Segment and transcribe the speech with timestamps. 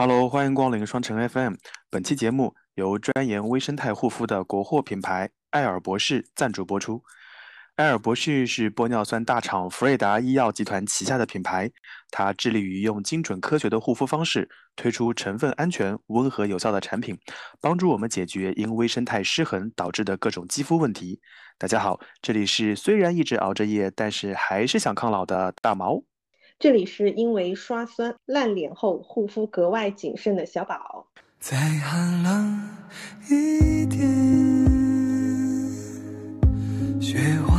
[0.00, 1.54] Hello，欢迎光临双城 FM。
[1.90, 7.02] 本期节目由专研微生态护肤的国货品牌爱尔博士赞助播出。
[7.74, 11.68] 爱尔博士是玻尿酸大厂福瑞达医药集团旗下的品牌，
[12.12, 17.18] 它致力于用精准科学的护肤方式，推出成分安全、温和有效的产品，
[17.60, 21.20] 帮助我们解决因微生态失衡导致的各种肌肤问题。
[21.58, 26.00] 大家好，这里是虽然一直熬着夜，但是还是想抗老的大毛。
[26.60, 31.06] 这里是因为刷酸烂脸后护肤格外谨慎的小宝。
[31.38, 32.68] 再寒冷
[33.30, 34.00] 一点，
[37.00, 37.57] 雪花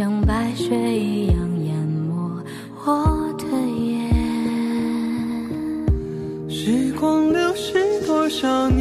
[0.00, 2.42] 像白雪一样淹没
[2.86, 3.44] 我的
[3.84, 4.08] 眼。
[6.48, 8.79] 时光流逝多少年，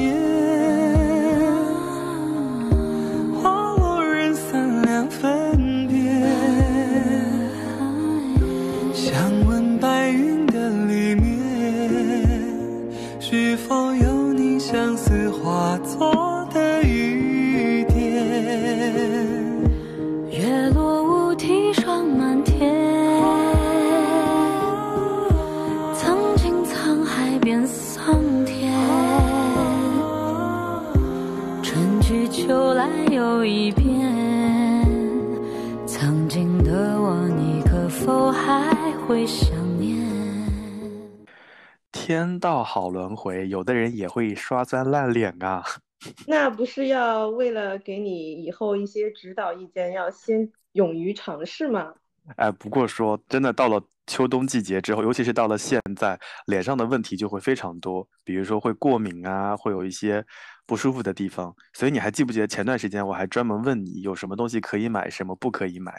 [42.10, 45.64] 天道好轮回，有的人也会刷酸烂脸啊。
[46.26, 51.94] 那不是要为了给你以后一些指导意见，要先勇于尝试吗？
[52.38, 60.26] 哎，不过说真的，到了秋冬季节之后，尤其是到了现在，脸上的问题就会非常多，比如说会过敏啊，会有一些
[60.66, 61.56] 不舒服的地方。
[61.74, 65.94] 所以你还记不记得前段时间我还专门问你有什么东西可以买，什么不可以买？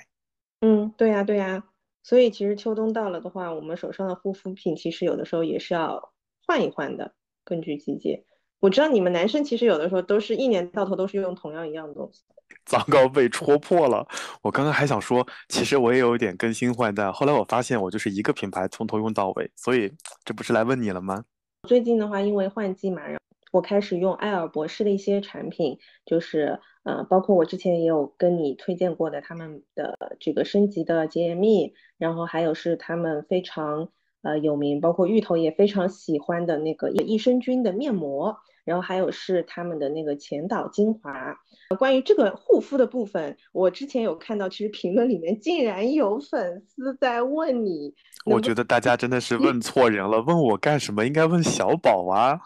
[0.63, 1.63] 嗯，对呀，对呀。
[2.03, 6.13] 所以其实秋冬到了的话，我们手上的护肤品其实有的时候也是要
[6.47, 8.25] 换一换的，根据季节。
[8.59, 12.23] 我知道你们男生其实有的时候都是一年到头都是用同样一样的东西。
[12.67, 14.07] 糟糕，被戳破了！
[14.43, 19.91] 我刚刚还想说，其实我也有一点更新换代，后来我发现我就是一个品牌从头用到尾，所以
[20.25, 21.25] 这不是来问你了吗？
[21.69, 23.20] 最近的话，因为换季嘛，然后
[23.51, 33.89] 我开始用爱尔博士的一些产品，就是呃，包括我之前也有跟你推荐过的他们的这个升级的洁颜蜜，然后还有是他们非常
[34.23, 41.37] 呃有名，包括芋头也非常喜欢的那个益生菌的面膜，然后还有是他们的那个前导精华。
[41.79, 47.95] 关于这个护肤的部分，我之前有看到，其实评论里面竟然有粉丝在问你，
[48.27, 51.07] 我觉得大家真的是问错人了，问我干什么？
[51.07, 52.41] 应该问小宝啊。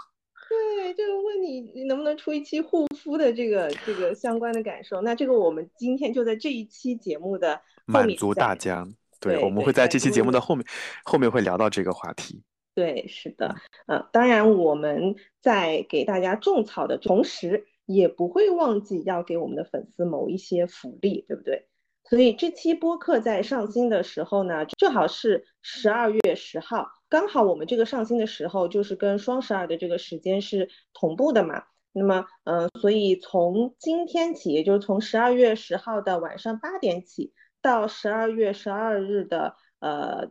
[1.45, 5.03] 你，你能不能出一期护肤的这个这个相关的感受？
[5.03, 8.87] 那这个我们今天就在这一期节目的满足大家。
[9.21, 10.67] 对，我们会在这期节目的后面，
[11.05, 12.43] 后面会聊到这个话题。
[12.75, 13.55] 对，是的，
[13.87, 21.69] 呃，当然我们在给大家种草的同时，也不会忘记要给我们的粉丝谋一些福利，对不对？
[22.15, 31.65] 所以这期播客在上新的时候呢，正好是十二月十号，刚好我们这个上新的时候就是跟双十二的这个时间是同步的嘛。
[31.91, 40.31] 那么，嗯、所以从今天起，也就是从十二月十号的晚上八点起，到十二月十二日的呃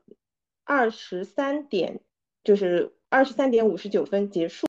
[0.64, 2.00] 二十三点，
[2.46, 4.66] 就是二十三点五十九分结束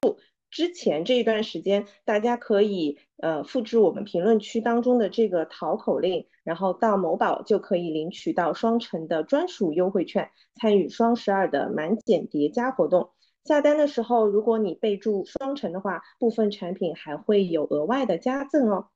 [0.54, 13.10] 之前这一段时间，大家可以呃复制我们评论区当中的这个淘口令，然后到某宝就可以领取到双城的专属优惠券，参与双十二的满减叠加活动。
[13.44, 18.86] 下单的时候，如果你备注双城的话，部分产品还会有额外的加赠哦。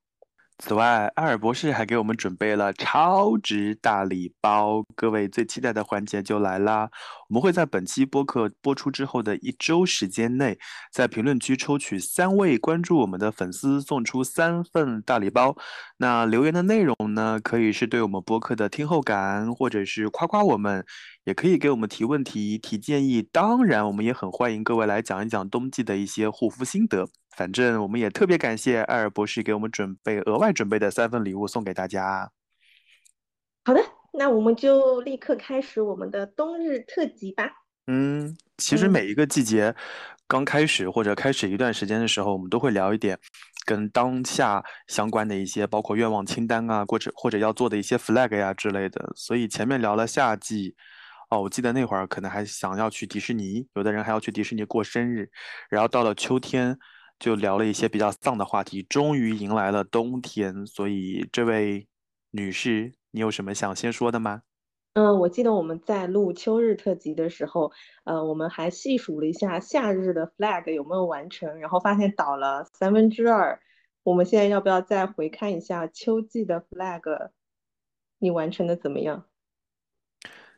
[0.61, 6.89] 此外，艾尔博士还给我们准备了超值大礼包，各位最期待的环节就来啦！
[7.29, 10.59] 我们会在本期播客播出之后的一周时间内，
[10.91, 15.55] 在评论区抽取三位关注我们的粉丝，送出三份大礼包。
[15.97, 20.85] 那留言的内容呢，可以是对我们播客的听后感，或者是夸夸我们，
[21.23, 23.21] 也可以给我们提问题、提建议。
[23.21, 27.07] 当然，我们也很欢迎各位来讲一讲冬季的一些护肤心得。
[27.39, 32.29] 反正我们也特别感谢艾尔博士给我们准备额外准备的三份礼物送给大家。
[33.63, 33.79] 好的，
[34.11, 37.49] 那我们就立刻开始我们的冬日特辑吧。
[37.87, 39.73] 嗯，其实嗯每一个季节
[40.27, 43.17] 刚开始或者开始一段时间的时候，我们都会聊一点
[43.65, 49.13] 跟当下相关的一些，包括愿望清单啊，或者或者要做的一些 flag 呀之类的。
[49.15, 50.75] 所以前面聊了夏季，
[51.29, 55.29] 哦，我记得那会儿可能还想要去迪士尼，有的人还要去迪士尼过生日，
[55.69, 56.77] 然后到了秋天
[57.19, 60.65] 就聊了一些比较丧的话题，终于迎来了冬天。
[60.65, 61.87] 所以这位
[62.31, 64.43] 女士，你有什么想先说的吗？
[64.93, 67.71] 嗯，我记得我们在录秋日特辑的时候，
[68.05, 73.61] 呃，我们还细数了一下夏日的 flag 有没有完成，然后发现倒了三分之二。
[74.03, 77.29] 我们现在要不要再回看一下秋季的 flag，
[78.17, 79.25] 你完成的怎么样？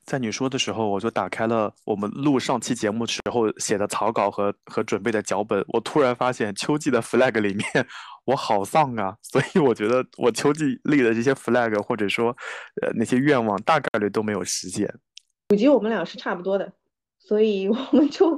[0.04, 5.64] 在你说的时候，我就打开了我们录上期节目时候写的草稿和和准备的脚本。
[5.70, 7.66] 我突然发现秋季的 flag 里面，
[8.26, 9.16] 我好丧啊！
[9.22, 12.36] 所以我觉得我秋季立的这些 flag 或者说
[12.82, 14.92] 呃那些愿望，大概率都没有实现。
[15.50, 16.74] 估计我们俩是差不多的，
[17.20, 18.36] 所以我们就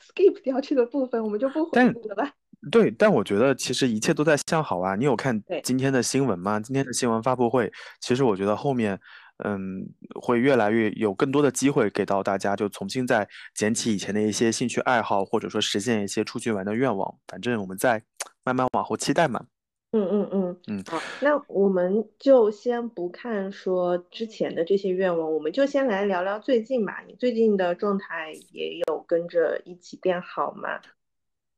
[0.00, 2.30] skip 掉这个部分，我们就不回但顾了吧。
[2.70, 4.94] 对，但我觉得其实一切都在向好啊。
[4.94, 6.60] 你有看今天的新闻吗？
[6.60, 9.00] 今天的新闻发布会，其实我觉得后面，
[9.44, 9.86] 嗯，
[10.20, 17.18] 会越来越有更多的机会给到大家，就重新再捡起以前的一些兴趣爱好，或者说实现一些出去玩的愿望。
[17.26, 18.02] 反正我们再
[18.44, 19.44] 慢慢往后期待嘛。
[19.92, 27.02] 嗯嗯嗯，嗯好，那我们就先不看说之前的这些愿望，我们就先来聊聊最近吧。
[27.08, 30.80] 你最近的状态也有跟着一起变好吗？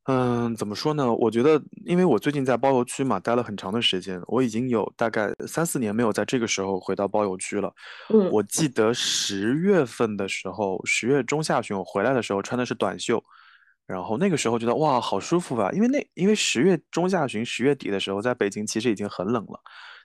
[0.04, 1.12] 嗯，怎么说呢？
[1.14, 7.72] 我觉得，因为我最近在包邮区嘛，待了很长的时间，我已经有大概三四年没有在这个时候回到包邮区了。
[8.08, 13.22] 嗯我记得十月份的时候，十月中下旬我回来的时候穿的是短袖，
[13.86, 15.70] 然后那个时候觉得哇，好舒服啊！
[15.72, 19.60] 因为那因为十月中下旬、十月底的时候，在北京其实已经很冷了。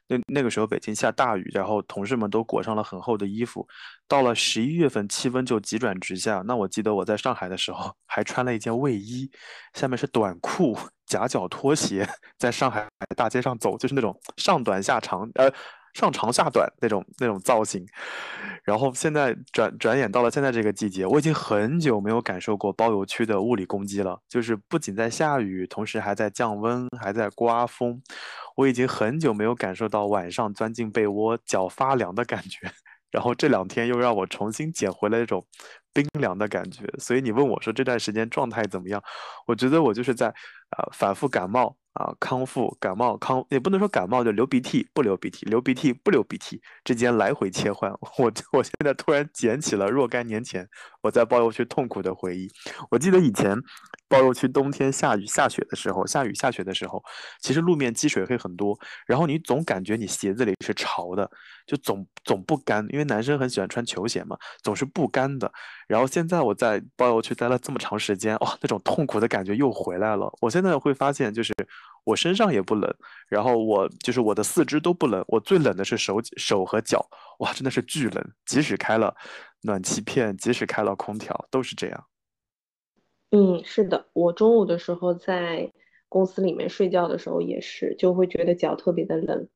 [0.07, 3.67] 那那个时候北京下大雨，然后同事们都裹上了很厚的衣服。
[4.07, 6.41] 到了十一月份，气温就急转直下。
[6.45, 9.29] 那我记得我在上海的时候 还穿了一件卫衣，
[9.73, 10.77] 下面是短裤、
[11.07, 12.07] 夹脚拖鞋，
[12.37, 15.51] 在上海大街上走，就是那种上短下长，呃，
[15.93, 17.83] 上长下短那种那种造型。
[18.63, 28.01] 然后现在转转眼到了现在这个季节，我已经很久没有感受过包邮区的物理攻击了，就是不仅在下雨，同时还在降温，还在刮风。
[28.57, 32.69] 我已经很久没有感受到晚上钻进被窝脚发凉的感觉，
[33.09, 35.45] 然后这两天又让我重新捡回了那种
[35.93, 36.83] 冰凉的感觉。
[36.99, 39.01] 所以你问我说这段时间状态怎么样？
[39.45, 40.33] 我觉得我就是在、
[40.69, 47.91] 啊反复感冒啊、康复、感冒康，也不能说感冒就流鼻涕不流鼻涕，流鼻涕不流鼻涕之间来回切换。
[48.19, 50.67] 我我现在突然捡起了若干年前
[51.01, 52.47] 我在包邮区痛苦的回忆。
[52.91, 53.57] 我记得以前
[54.07, 57.03] 包邮区冬天下雨下雪的时候，下雨下雪的时候，
[57.41, 58.77] 其实路面积水会很多，
[59.07, 61.27] 然后你总感觉你鞋子里是潮的，
[61.65, 65.51] 就总总不干，因为男生很喜欢穿球鞋嘛，总是不干的。
[65.87, 70.31] 然后现在我在包邮区待了这么长时间，哇、那种痛苦的感觉又回来了。
[70.41, 71.53] 我现现在会发现，就是
[72.03, 72.91] 我身上也不冷，
[73.27, 77.07] 然后我就是我的四肢都不冷，我最冷的是手手和脚，
[77.39, 79.15] 哇，真的是巨冷，即使开了
[79.61, 82.05] 暖气片，即使开了空调，都是这样。
[83.29, 85.71] 嗯，是的，我中午的时候在
[86.09, 89.47] 公司里面睡觉的时候也是，就会觉得脚特别的冷，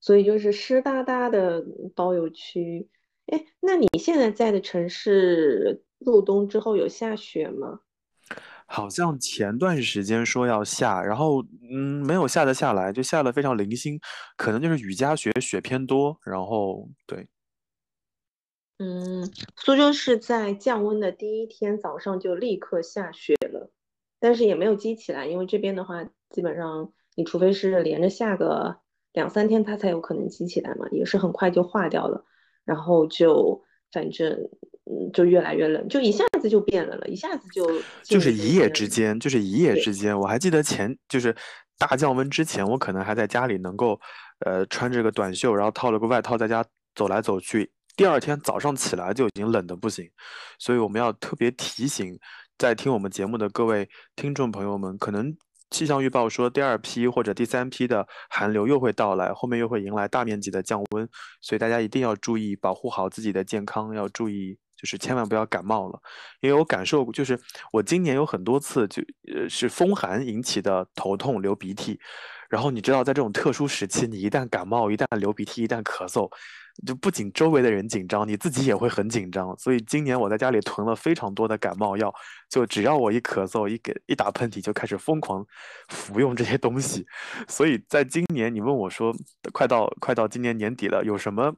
[0.00, 1.62] 所以就是湿哒哒的
[1.94, 2.88] 包邮区。
[3.26, 7.80] 哎，那你现在在的城市入冬之后有下雪吗？
[8.70, 13.98] 好像前段时间说要下，然后嗯，没有下得下来，就下的非常零星，
[14.36, 17.26] 可能就是雨夹雪，雪偏多，然后对，
[18.78, 23.70] 嗯，苏州是在降温的第一天早上就立刻下雪了，
[24.20, 28.80] 但是也没有积起来，因为这边的话，基本上你除非是连着下个
[29.14, 32.22] 两三天，它才有可能积起来嘛，也是很快就化掉了，
[32.66, 34.30] 然后就反正
[34.84, 37.66] 嗯就越来越冷，就一下子就变冷了，一下子就
[38.02, 38.70] 就是一夜。
[38.70, 41.34] 之间，就是一夜之间，我还记得前就是
[41.76, 44.00] 大降温之前，我可能还在家里能够
[44.46, 46.64] 呃穿着个短袖，然后套了个外套，在家
[46.94, 47.70] 走来走去。
[47.96, 50.08] 第二天早上起来就已经冷的不行，
[50.58, 52.16] 所以我们要特别提醒
[52.56, 55.36] 在听我们节目的各位听众朋友们，可能
[55.70, 61.08] 气象预报说第二批或者第三批的寒流又会到来，后面又会迎来大面积的降温，
[61.40, 66.00] 所以大家一定要注意保护好自己的健康，要注意就是千万不要感冒了。
[66.40, 67.38] 因为我感受过，就是
[67.72, 69.02] 我今年有很多次就
[69.34, 72.00] 呃是风寒引起的头痛、流鼻涕，
[72.48, 76.30] 然后你知道，在这种特殊时期，你一旦感冒、一旦流鼻涕、一旦咳嗽，
[76.86, 79.54] 就不仅周围的人紧张，你自己也会很紧张。
[79.58, 82.14] 所以今年我在家里囤了非常多的感冒药，
[82.48, 85.44] 就只要我一咳嗽、一给一打喷嚏，就开始疯狂
[85.88, 87.04] 服用这些东西。
[87.48, 89.12] 所以在今年，你问我说，
[89.52, 91.52] 快到快到今年年底了，有什么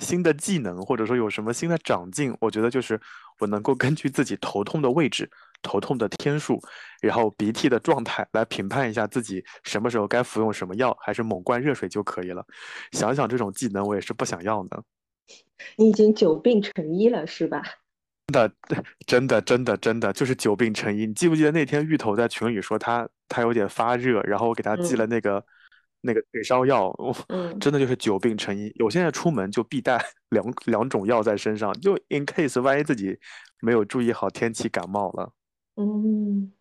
[0.00, 3.00] 新的技能，或者说有什么新的长进，我觉得就是
[3.38, 5.28] 我能够根据自己头痛的位置、
[5.62, 6.60] 头痛的天数，
[7.00, 12.44] 然后鼻涕的状态来评判一下自己什么时候该服用什么药，还是猛灌热水就可以了。
[12.92, 14.82] 想想这种技能，我也是不想要呢。
[15.76, 17.62] 你已经久病成医了，是吧？
[19.06, 21.06] 真的，真的，真的就是久病成医。
[21.06, 25.44] 你记不记得那天芋头在群里说他他有点发热，然后我给他寄了那个。
[26.00, 27.12] 那个退烧药，我，
[27.60, 28.72] 真的就是久病成医。
[28.84, 30.00] 我现在出门就必带
[30.30, 33.18] 两 两种药在身上，就 in case 万一自己
[33.60, 35.32] 没有注意好天气感冒了。
[35.76, 36.52] 嗯，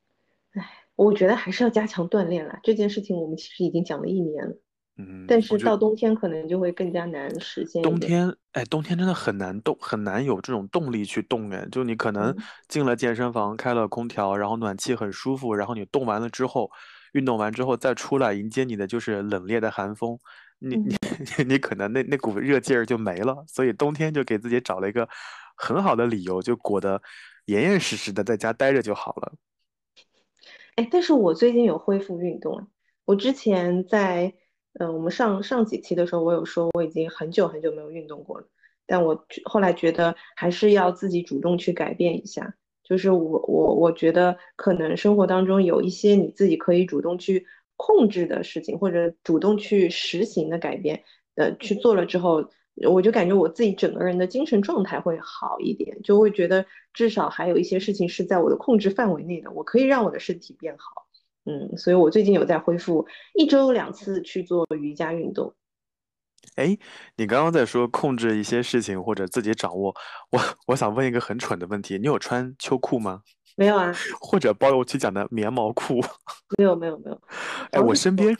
[0.53, 2.60] 哎，我觉得还是要加强锻炼了。
[2.63, 4.58] 这件事情我们其实已经讲了一年了，
[4.98, 7.84] 嗯，但是到冬天可能就会更加难实现。
[7.84, 11.51] 冬天，哎，冬天真的很难动，很难有这种动力去动。
[11.51, 12.36] 哎，就你可能
[12.67, 16.72] 进了健身房，开了空调，然后暖气很舒服，然后你动完了之后。
[17.14, 20.18] 运动完之后再出来迎接你的就是冷冽的寒风，
[20.60, 20.96] 你你
[21.48, 25.08] 你可能那那股热劲儿就没了，所以冬天就给自己找了一个
[25.56, 27.02] 很好的理由，就裹得
[27.46, 29.34] 严严实实的在家待着就好了。
[30.76, 32.68] 哎，但是我最近有恢复运动，
[33.06, 34.34] 我之前在
[34.80, 38.48] 嗯我们上上几期的时候，我有说我已经很久很久没有运动过了，
[38.86, 42.54] 但我后来觉得还是要自己主动去改变一下。
[42.88, 51.03] 就是我我我觉得可能生活当中有一些你自己可以主动去控制的事情，或者主动去实行的改变，
[51.36, 52.50] 呃，去做了之后，
[52.89, 61.08] 我就感觉我自己整个人的精神状态会好一点，就会觉得至少还有一些事情是在我的控制范围内的，我可以让我的身体变好。
[61.46, 65.53] 嗯，所以我最近有在恢复一周两次去做瑜伽运动。
[66.56, 66.77] 哎，
[67.16, 69.94] 你刚刚在说控制一些事情或者自己掌握，
[70.32, 73.22] 我我想问一个很蠢的问题，你有穿秋裤吗？
[73.56, 73.92] 没有啊。
[74.20, 76.00] 或者包邮区讲的棉毛裤？
[76.58, 77.22] 没有没有没有。
[77.72, 78.36] 哎，我身边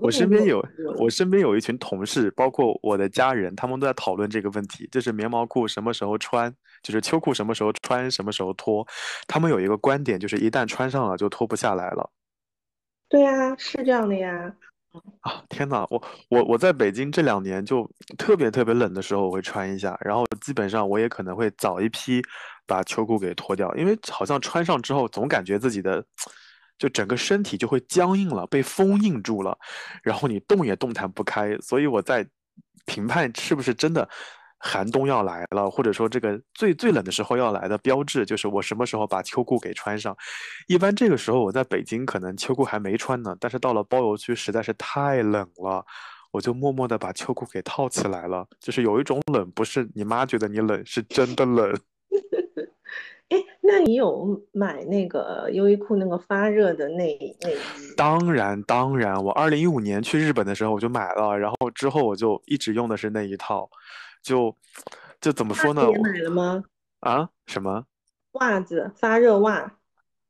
[0.00, 0.64] 我身边有
[0.98, 8.86] 我身边有一群同事，包括我的家人，他们都在讨论这个问题，就是棉毛裤什么时候穿，就是秋裤什么时候穿，什么时候脱。
[9.26, 12.08] 他们有一个观点，就是一旦穿上了就脱不下来了。
[13.08, 14.54] 对呀，是这样的呀。
[15.20, 22.22] 啊天呐，我我我在北京这两年就特别特别冷的时候，我会穿一下，然后基本上我也可能会早一批
[22.66, 26.04] 把秋裤给脱掉，因为好像穿上之后总感觉自己的
[26.78, 29.56] 就整个身体就会僵硬了，被封印住了，
[30.02, 32.26] 然后你动也动弹不开，所以我在
[32.84, 34.08] 评判是不是真的。
[34.64, 40.16] 寒冬要来了，或者说这个最最冷的时候要来的标志，就是我什么时候把秋裤给穿上。
[40.68, 45.84] 一般这个时候我在北京，可能秋裤还没穿呢，但是到了包邮区实在是太冷了，
[46.30, 48.46] 我就默默的把秋裤给套起来了。
[48.60, 51.76] 就是有一种冷，不是你妈觉得你冷，是真的冷。
[53.30, 57.94] 哎，那你有买那个优衣库那个发热的内内衣？
[57.96, 63.68] 当然当然，我二零一五年去日本的时候我就买了，然后之后我就一直用的是那一套。
[64.22, 64.56] 就
[65.20, 65.82] 就怎么说呢？
[65.90, 66.64] 也买了吗？
[67.00, 67.28] 啊？
[67.46, 67.84] 什么？
[68.32, 69.70] 袜子，发热袜。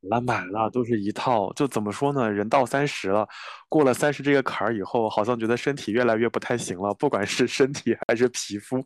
[0.00, 1.52] 那买了，都是一套。
[1.52, 2.28] 就怎么说呢？
[2.28, 3.28] 人到三十了，
[3.68, 6.92] 过了三十这个坎儿以后，好像觉得身体越来越不太行了。
[6.94, 8.84] 不管是身体还是皮肤，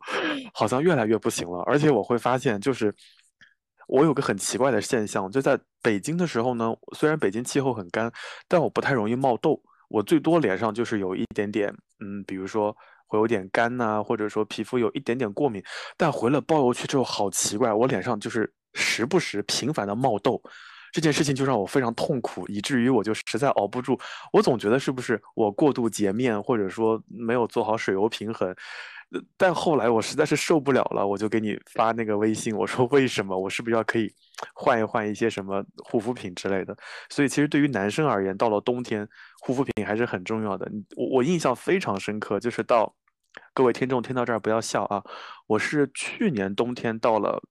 [0.52, 1.60] 好像越来越不行了。
[1.60, 2.94] 而且我会发现，就是
[3.88, 8.12] 我有个很奇怪的现象，就在北京的时候呢，虽然北京气候很干，
[8.46, 9.58] 但我不太容易冒痘。
[9.88, 12.76] 我最多脸上就是有一点点，嗯，比如说。
[13.06, 15.62] 会有点干呐，或者说皮肤有一点点过敏，
[15.96, 20.40] 但回了包邮区之后，好奇怪，我脸上就是时不时频繁的冒痘，
[20.92, 23.98] 这件事情就让我非常痛苦，以至于我就实在熬不住，
[24.32, 28.54] 我总觉得是不是我过度洁面，或者说没有做好水油平衡。
[29.36, 33.38] 但后来我实在是受不了了，我就给你发那个微信，我说为什么？
[33.38, 34.12] 我是不是要可以
[34.54, 36.76] 换一换一些什么护肤品之类的？
[37.08, 39.08] 所以其实对于男生而言，到了冬天，
[39.40, 40.70] 护肤品还是很重要的。
[40.96, 42.94] 我我印象非常深刻，就是到
[43.54, 45.02] 各位听众听到这儿不要笑啊，
[45.46, 47.42] 我是去年冬天到了，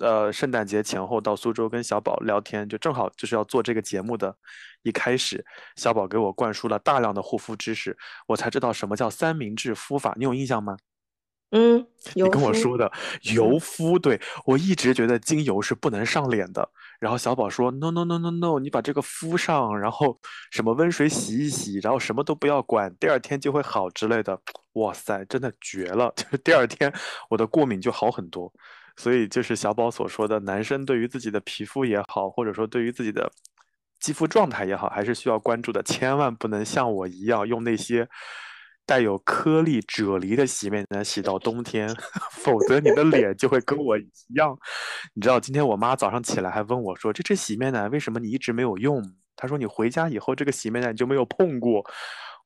[0.00, 4.36] 呃，圣诞节前后到苏州跟小宝聊天，就正好就是要做这个节目的
[4.82, 5.44] 一开始，
[5.76, 10.76] 小宝给我灌输了大量的护肤知识，我才知道什么叫三明治敷法，你有印象吗？
[11.50, 12.90] 嗯，你跟我说的
[13.34, 16.68] 油敷，对我一直觉得精油是不能上脸的。
[16.98, 20.18] 然后小宝说：“no no no no no，你把这个敷上，然后
[20.50, 24.38] 什么温水洗一洗，然后什么都不要管，第二天就会好之类的。”
[24.74, 26.12] 哇塞，真的绝了！
[26.16, 26.92] 就是第二天
[27.30, 28.52] 我的过敏就好很多。
[28.96, 33.30] 所以就是小宝所说的，男生对于自己的皮肤也好，或者说对于自己的
[34.00, 35.82] 肌肤状态也好，还是需要关注的。
[35.84, 38.08] 千万不能像我一样用那些。
[38.86, 41.92] 带有颗粒啫喱的洗面奶洗到冬天，
[42.30, 44.56] 否则你的脸就会跟我一样。
[45.12, 49.02] 你知道，今天我妈早上起来还问我说：“这支洗面奶为什么你一直没有用？”
[49.34, 51.84] 她说：“你回家以后这个洗面奶就没有碰过。”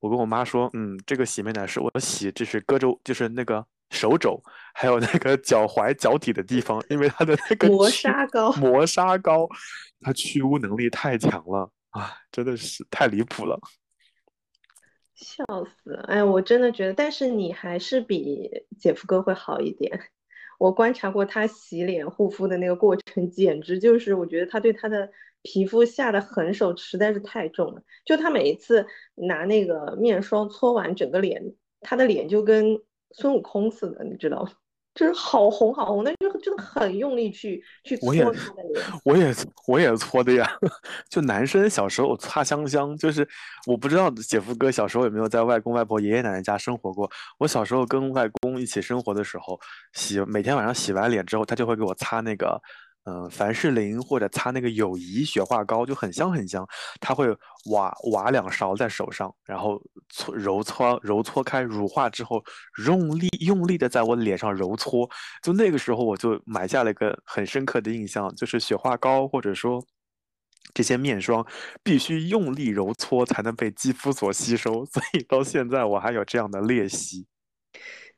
[0.01, 4.43] 我跟我妈说：“嗯，这个洗面奶是我洗，就是隔周，就是那个手肘，
[4.73, 9.47] 还有那个脚踝、脚底的地方，因为它的那个磨砂膏磨砂膏，
[10.01, 13.61] 它去污能力太强了啊，真的是太离谱了。
[15.21, 16.01] 笑死了！
[16.09, 20.01] 哎，我真的觉得，但是你还是比姐夫哥会好一点。
[20.59, 25.11] 我观察过他洗脸护肤的那个过程，简直就是我觉得他对他的
[25.43, 27.83] 皮肤下的狠手实在是太重了。
[28.05, 32.81] 就他每一次拿那个面霜搓完整个脸，他的脸就跟
[33.13, 34.53] 孙悟空似的，你知道吗？
[35.01, 38.85] 就是好红好红，但是真的很用力去去搓我也他的脸。
[39.03, 39.35] 我也
[39.67, 40.47] 我也搓的呀，
[41.09, 43.27] 就男生小时候擦香香，就是
[43.67, 47.11] 我不知道姐夫哥小时候有没有在外公外婆、爷爷奶奶家生活过。
[47.39, 49.59] 我小时候跟外公一起生活的时候，
[49.95, 52.61] 洗每天晚上洗完脸之后，他就会给我擦那个。
[53.05, 56.65] 嗯、凡士林或者擦那个友谊雪花膏就很香很香，
[57.01, 57.35] 它会
[57.71, 62.45] 挖挖两勺在手上，然后搓揉搓揉搓开，乳化之后
[62.85, 65.09] 用力用力的在我脸上揉搓，
[65.43, 69.83] 就那个时候我就埋下了一个很深刻的印象，就是雪花膏或者说
[70.75, 71.45] 这些面霜
[71.83, 77.27] 必须用力揉搓才能被肌肤所吸收，所以到现在我还有这样的练习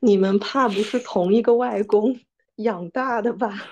[0.00, 2.18] 你们怕不是同一个外公
[2.56, 3.62] 养大的吧？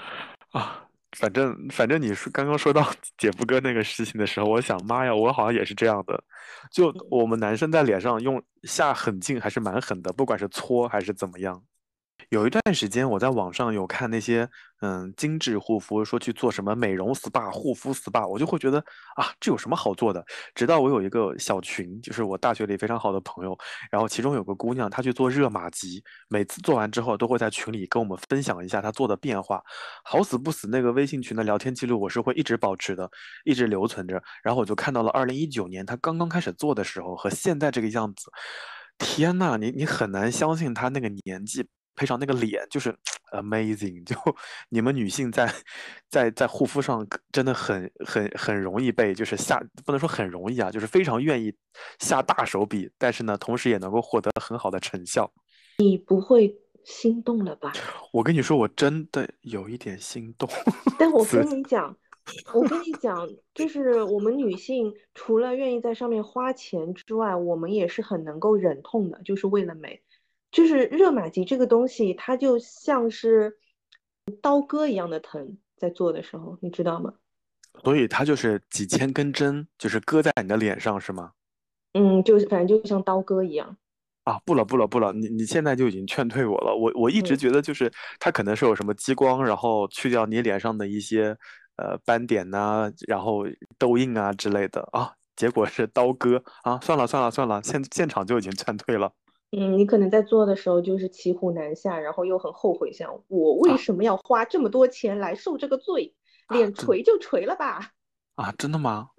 [0.52, 0.86] 啊。
[1.18, 2.88] 反正反正你说刚刚说到
[3.18, 6.22] 姐夫哥那个事情的时候，我想妈呀，我好像也是这样的。
[6.70, 11.62] 就我们男生在脸上用下狠劲还是蛮狠的，不管是搓还是怎么样。
[12.30, 14.48] 有一段时间，我在网上有看那些
[14.82, 18.78] 嗯精致护肤，说去做什么美容 SPA、护肤 SPA，我就会觉得
[19.16, 20.24] 啊，这有什么好做的？
[20.54, 23.58] 直到我有一个小群，就是我大学里非常好的朋友，
[23.90, 29.60] 然后其中有个姑娘，她去做热玛吉，每次做完之后都会在群里跟我们分享一下她做的变化。
[30.04, 33.10] 好死不死，那个微信群的聊天记录我是会一直保持的，
[33.44, 34.22] 一直留存着。
[34.44, 38.30] 然后我就看到了二零一九年她刚刚开始做的时候和现在这个样子，
[38.98, 41.66] 天呐，你你很难相信她那个年纪。
[41.96, 42.96] 配上那个脸，就是
[43.32, 44.04] amazing。
[44.04, 44.16] 就
[44.68, 45.52] 你们女性在
[46.08, 51.54] 在在护肤上真的很很很容易被，就是下不能说很容易啊，就是非常愿意
[51.98, 55.30] 下大手笔，但是呢，同时也能够获得很好的成效。
[55.78, 57.72] 你不会心动了吧？
[58.12, 60.48] 我跟你说，我真的有一点心动。
[60.98, 61.96] 但我跟你讲，
[62.52, 70.02] 我跟你讲，就是我们女性除了愿意在上面花钱之外，我们也是很能够忍痛的，就是为了美。
[70.50, 73.58] 就是热玛吉这个东西，它就像是
[74.42, 77.14] 刀割一样的疼，在做的时候，你知道吗？
[77.84, 81.32] 所以它就是几千根针，就是割在你的脸上，是吗？
[81.92, 83.76] 嗯，就是反正就像刀割一样。
[84.24, 86.74] 啊，不了不了不了，你你现在就已经劝退我了。
[86.76, 91.36] 我我一直嗯觉得就是它可能是有什么激光，然后去掉你脸上的一些
[91.76, 93.44] 呃斑点呐、然后
[93.78, 96.78] 痘印啊之类的啊，结果是刀割啊。
[96.82, 99.10] 算了算了算了，现现场就已经劝退了
[99.52, 106.14] 嗯，你可能在做的时候就是骑虎难下，然后又很后悔，想我为啊什么要花这么多钱来受这个罪？
[106.48, 107.92] 脸真锤就锤了吧。
[108.34, 108.52] 啊！
[108.58, 109.10] 真的吗？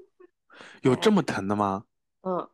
[0.81, 1.85] 有这么疼的吗？
[2.23, 2.49] 嗯，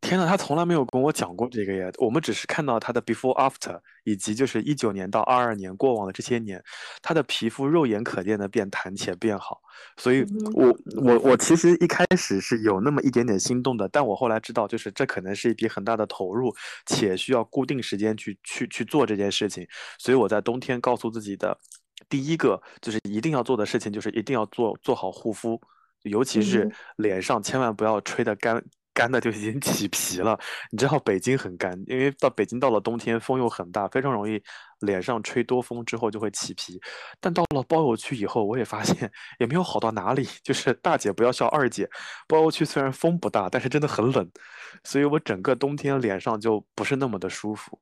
[0.00, 6.62] 天呐，他从来没有跟我讲过这个耶，我们只是看到他的 before after，以及就是一九年到二二年过往的这些年，
[7.00, 9.60] 他的皮肤肉眼可见的变弹且变好，
[9.96, 16.52] 所以我我我其实一开始是有那么一点点心动的，但我后来知道，就是这可能是一笔很大的投入，
[16.86, 19.66] 且需要固定时间去去去做这件事情，
[19.98, 21.56] 所以我在冬天告诉自己的
[22.08, 25.60] 第一个就是一定要做的事情，就是一定要做做好护肤。
[26.04, 30.38] 尤其是嗯脸上千万不要吹得干干的就已经 起皮了。
[30.70, 34.42] 你知道北京很干，因为到北京到了冬天风又很大，非常容易
[34.80, 36.80] 脸上吹多风之后就会起皮。
[37.20, 40.26] 但到了包邮区以后，我也发现也没有好到哪里。
[40.42, 41.88] 就是大姐不要笑二姐，
[42.26, 44.30] 包邮区虽然风不大，但是真的很冷，
[44.84, 47.78] 所以我整个冬天脸上就不是那么的舒服。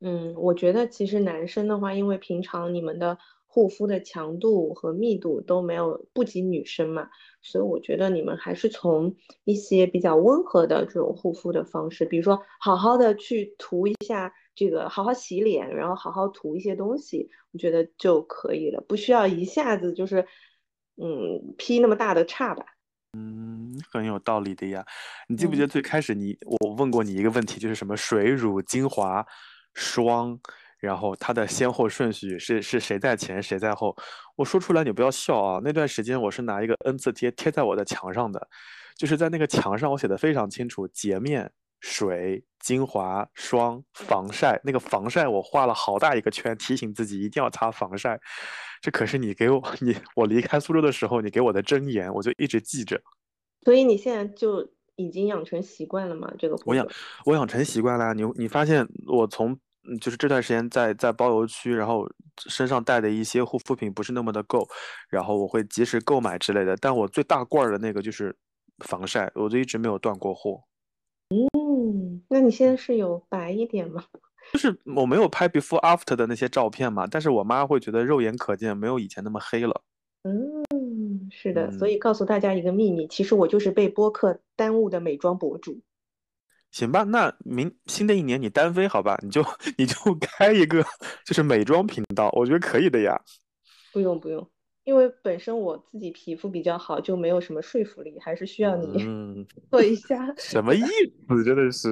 [0.00, 3.16] 嗯，我觉得其实男生的话，因为平常你们的
[3.54, 7.06] 护肤的强度和密度都没有不及女生嘛，
[7.42, 20.26] 所以我觉得你们还是从一些比较温和的这种护肤的方式，比如说好好的去涂一下这个，好好洗脸，然后好好涂一些东西，我觉得就可以了，不需要一下子就是
[20.96, 22.64] 嗯劈那么大的叉吧。
[23.12, 24.82] 嗯，很有道理的呀。
[25.28, 29.26] 你记不记嗯得最开始你我问过你一个问题，就是什么水乳精华
[29.74, 30.40] 霜，
[30.82, 33.96] 然后它的先后顺序是是谁在前谁在后？
[34.34, 35.60] 我说出来你不要笑啊。
[35.62, 38.48] 那段时间我是拿一个 N 字贴贴在我的墙上的，
[38.96, 44.60] 就是在那个墙上我写的非常清楚，洁面、水、精华、霜、防晒。
[44.64, 48.20] 那个防晒我画了好大一个圈，提醒自己一定要擦防晒。
[48.80, 53.00] 这可是你给我 你我离开苏州的时候你给我的箴言，我就一直记着。
[53.64, 56.28] 所以你现在就已经养成习惯了吗？
[56.36, 56.84] 这个我养？
[57.24, 58.12] 我养成习惯了。
[58.12, 59.56] 你你发现我从
[59.88, 64.66] 嗯就是这段时间在在包邮区，然后身上带的一些护肤品不是那么的够，
[65.10, 66.76] 然后我会及时购买之类的。
[66.76, 68.34] 但我最大罐儿的那个就是
[68.84, 70.62] 防晒，我就一直没有断过货。
[71.30, 74.04] 嗯，那你现在是有白一点吗？
[74.52, 79.82] 就是我没有拍 before after 的那些照片嘛，但是我妈会觉得肉眼可见没有以前那么黑了。
[80.24, 85.80] 嗯，是的，所嗯，以告诉大家一个秘密，其实我就是被播客耽误的美妆博主。
[86.72, 89.44] 行吧，那明新的一年你单飞好吧，你就
[89.76, 90.82] 你就 开一个
[91.24, 93.16] 就是美妆频道，我觉得可以的呀。
[93.92, 94.50] 不用不用，
[94.84, 100.34] 因为本身我自己皮肤比较好，就没有什么说服力，还是需要你嗯， 做一下。
[100.38, 100.80] 什么意
[101.28, 101.44] 思？
[101.44, 101.90] 真的是，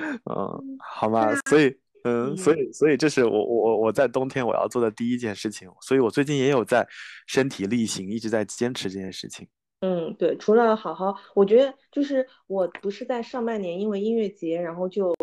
[0.00, 2.58] 嗯，嗯，好吧，所以，嗯，所嗯。
[2.58, 6.88] 以，所以这是我我我在冬天我要做的第一件事情，所以我最近也有在
[7.26, 9.46] 身体力行，一直在坚持这件事情。
[9.80, 15.14] 嗯，对，除了好好，我觉得就是我不是在上半年因为音乐节，然后就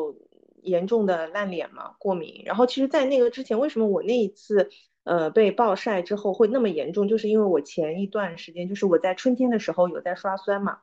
[0.61, 2.43] 严重的烂脸嘛，过敏。
[2.45, 4.69] 然后其实，在那个之前，为什么我那一次
[5.03, 10.77] 呃被暴晒之后会那么严重，就是因为我前一段时间就是我在春天的时候有在刷酸嘛，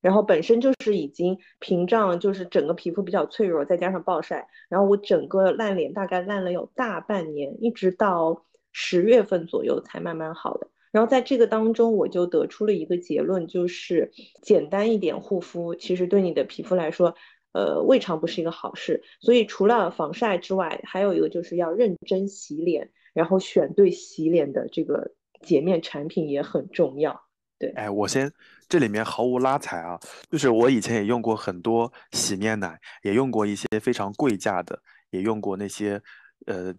[0.00, 10.68] 然后本身就是已经屏障，就是整个皮肤比较脆弱，再加上暴晒，然后我整个烂脸大概烂了有大半年，一直到十月份左右才慢慢好的。
[10.92, 14.10] 然后在这个当中，我就得出了一个结论，就是
[14.42, 17.14] 简单一点护肤，其实对你的皮肤来说，
[17.52, 19.02] 呃，未尝不是一个好事。
[19.20, 27.20] 所以除了防晒之外，还有一个就是要认真洗脸，然后选对洗脸的这个洁面产品也很重要。
[27.58, 28.32] 对，哎，我先
[28.68, 30.00] 这里面毫无拉踩啊，
[30.30, 36.00] 就是我以前也用过很多洗面奶，也用过一些非常贵价的，也用过那些
[36.46, 36.74] 呃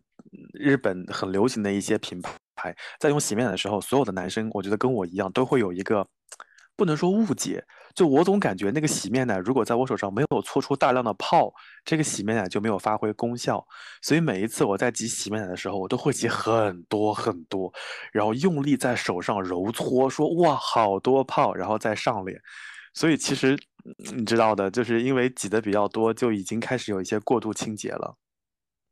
[0.54, 2.76] 日本很流行的一些品牌。
[3.00, 6.08] 在用洗面奶的时候，所有的男生我觉得跟我一样都会有一个
[6.76, 7.64] 不能说误解，
[7.96, 11.52] 就我总感觉那个洗面奶如果在我手上没有搓出大量的泡，
[11.84, 13.66] 这个洗面奶就没有发挥功效。
[14.02, 17.72] 所以每一次我在挤洗面奶的时候，我都会挤很多很多。
[18.12, 22.40] 然后用力在手上揉搓，说哇好多泡，然后再上脸。
[22.94, 23.58] 所以其实
[24.16, 28.16] 你知道的，就是因为挤的比较多，就已经开始有一些过度清洁了。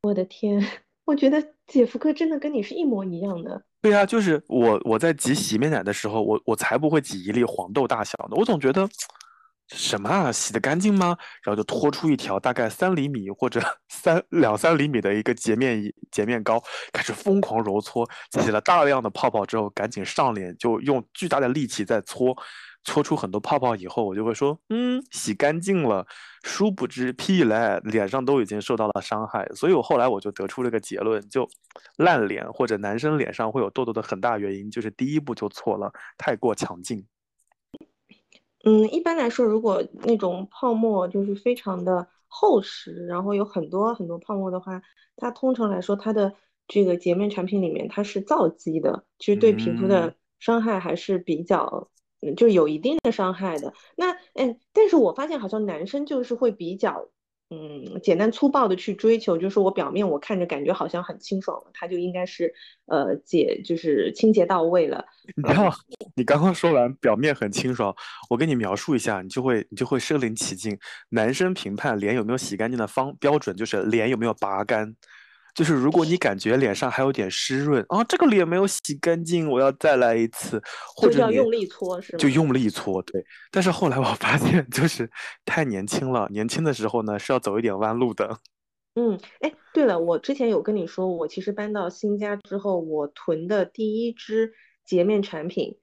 [0.03, 0.65] 我的天，
[1.09, 3.59] 我觉得姐夫哥真的跟你是一模一样的。
[3.81, 8.87] 对呀，就是我我在挤洗面奶的时候，我我才不会挤一粒黄豆大小的，我总觉得
[9.69, 11.17] 什么啊，洗得干净吗？
[11.43, 22.35] 然后就拖出一条大概三厘米或者 三两三厘米的一个洁面洁面膏，开始疯狂揉搓，起了大量的泡泡之后，赶紧上脸，就用巨大的力气在搓，
[22.83, 26.05] 搓出很多泡泡以后，我就会说，嗯，洗干净了。
[26.43, 31.47] 殊不知屁嘞，脸上都已经受到了伤害，所以我后来我就得出了个结论，就
[31.97, 37.05] 烂脸或者男生脸上会有痘痘的很大原因就是第一步就错了，太过强劲。
[38.65, 44.81] 嗯，一般来说，如果那种泡沫就是非常的厚实，然后有很多很多泡沫的话，
[45.15, 46.33] 它通常来说，它的
[46.67, 51.89] 这个洁面产品里面它是皂基的，其实对皮肤嗯，的伤害还是比较，
[52.21, 53.73] 嗯，就有一定的伤害的。
[53.95, 57.07] 那，嗯，但是我发现好像男生就是会比较，
[57.51, 62.53] 嗯，简单粗暴的去追求，就是我表面我看着感觉好像很清爽了，它就应该是
[62.85, 65.03] 呃解，就是清洁到位了。
[65.35, 65.71] 你知道，嗯，
[66.15, 67.91] 你刚刚说完表面很清爽，
[68.29, 70.77] 我给你描述一下，你就会你就会身临其境。
[71.09, 74.95] 男生评判脸有没有洗干净的方标准就是脸有没有拔干，
[75.59, 80.61] 就是如果你感觉脸上还有点湿润啊，这个脸没有洗干净，我要再来一次，
[80.95, 82.17] 或者要用力搓，是吗？
[82.17, 83.21] 就用力搓，对。
[83.51, 85.11] 但是后来我发现，就是
[85.43, 88.37] 太年轻了，年轻的时候呢是要走一点弯路的。
[88.95, 94.53] 嗯，哎，对了，我之前有跟你说，我其实搬到新家之后，我囤的第一支
[94.85, 95.77] 洁面产品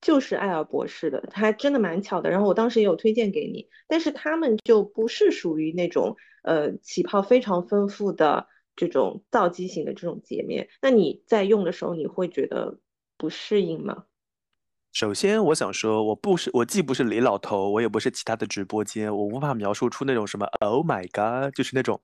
[0.00, 2.28] 就是爱尔博士的，它还真的蛮巧的。
[2.28, 10.68] 然后我当时也有推荐给你，但是他们就不是属于那种呃起泡非常丰富的这种皂基型的这种洁面。
[10.80, 12.78] 那你在用的时候，你会觉得
[13.16, 14.04] 不适应吗？
[14.92, 21.98] 首先，我想说，我不是，我既不是李老头，我也不是其他的直播间，我无法描述出那种什么 “Oh my God”，就是那种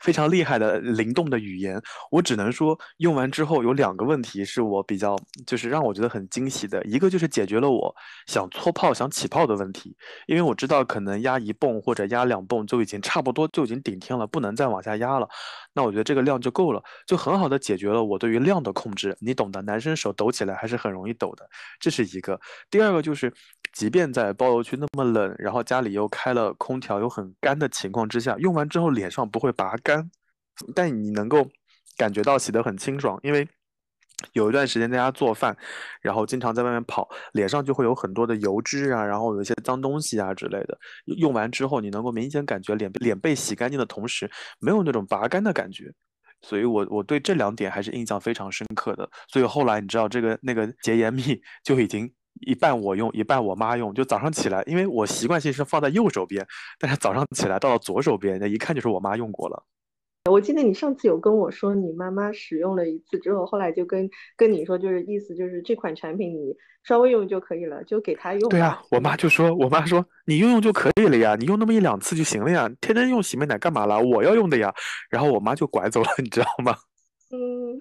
[0.00, 1.80] 非常厉害的灵动的语言。
[2.10, 5.16] 我只能说，用完之后有两个问题是我比较，
[5.46, 7.94] 就是让我觉得很惊喜的，一个就是解决了我
[8.26, 15.28] 想搓泡、想起泡的问题，因为我知道可能压一泵或者压两泵就已经差不多就已经顶天了，不能再往下压了。
[15.72, 19.16] 那我觉得这个量就够了，就很好的解决了我对于量的控制。
[19.20, 22.40] 你懂的，男生手抖起来还是很容易抖的，这是一个。
[22.70, 23.32] 第二个就是，
[23.72, 30.10] 即便在包邮区那么冷，然后家里又开了空调又很干的情况之下，用完之后脸上不会拔干，
[30.74, 31.46] 但你能够
[31.96, 33.46] 感觉到洗得很清爽，因为
[34.32, 35.54] 有一段时间在家做饭，
[36.00, 40.78] 然后经常在外面跑，脸上就会有很多的油脂啊，然后有一些脏东西啊之类的。
[41.18, 45.92] 用完之后，你能够明显感觉脸脸被洗干净的同时，没有那种拔干的感觉。
[46.44, 49.08] 所以我我对这两点还是印象非常深刻的。
[49.28, 52.12] 所以后来你知道这个那个洁颜蜜就已经
[52.46, 53.94] 一半我用，一半我妈用。
[53.94, 56.46] 就早上起来，因为我习惯性是放在右手边，
[56.78, 59.64] 但是早上起来到了左手边，那一看就是我妈用过了。
[60.30, 68.48] 我记得你上次有跟我说，你妈妈使用了一次之后，后来就跟跟你说，就是意思就是这款产品你稍微用就可以了，就给她用。
[68.48, 73.98] 对啊，我妈就说，我妈说你用用就可以了呀，你用那么一两次就行了呀，天天用洗面奶干嘛啦？
[73.98, 74.74] 我要用的呀。
[75.10, 76.74] 然后我妈就拐走了，你知道吗？
[77.30, 77.78] 嗯，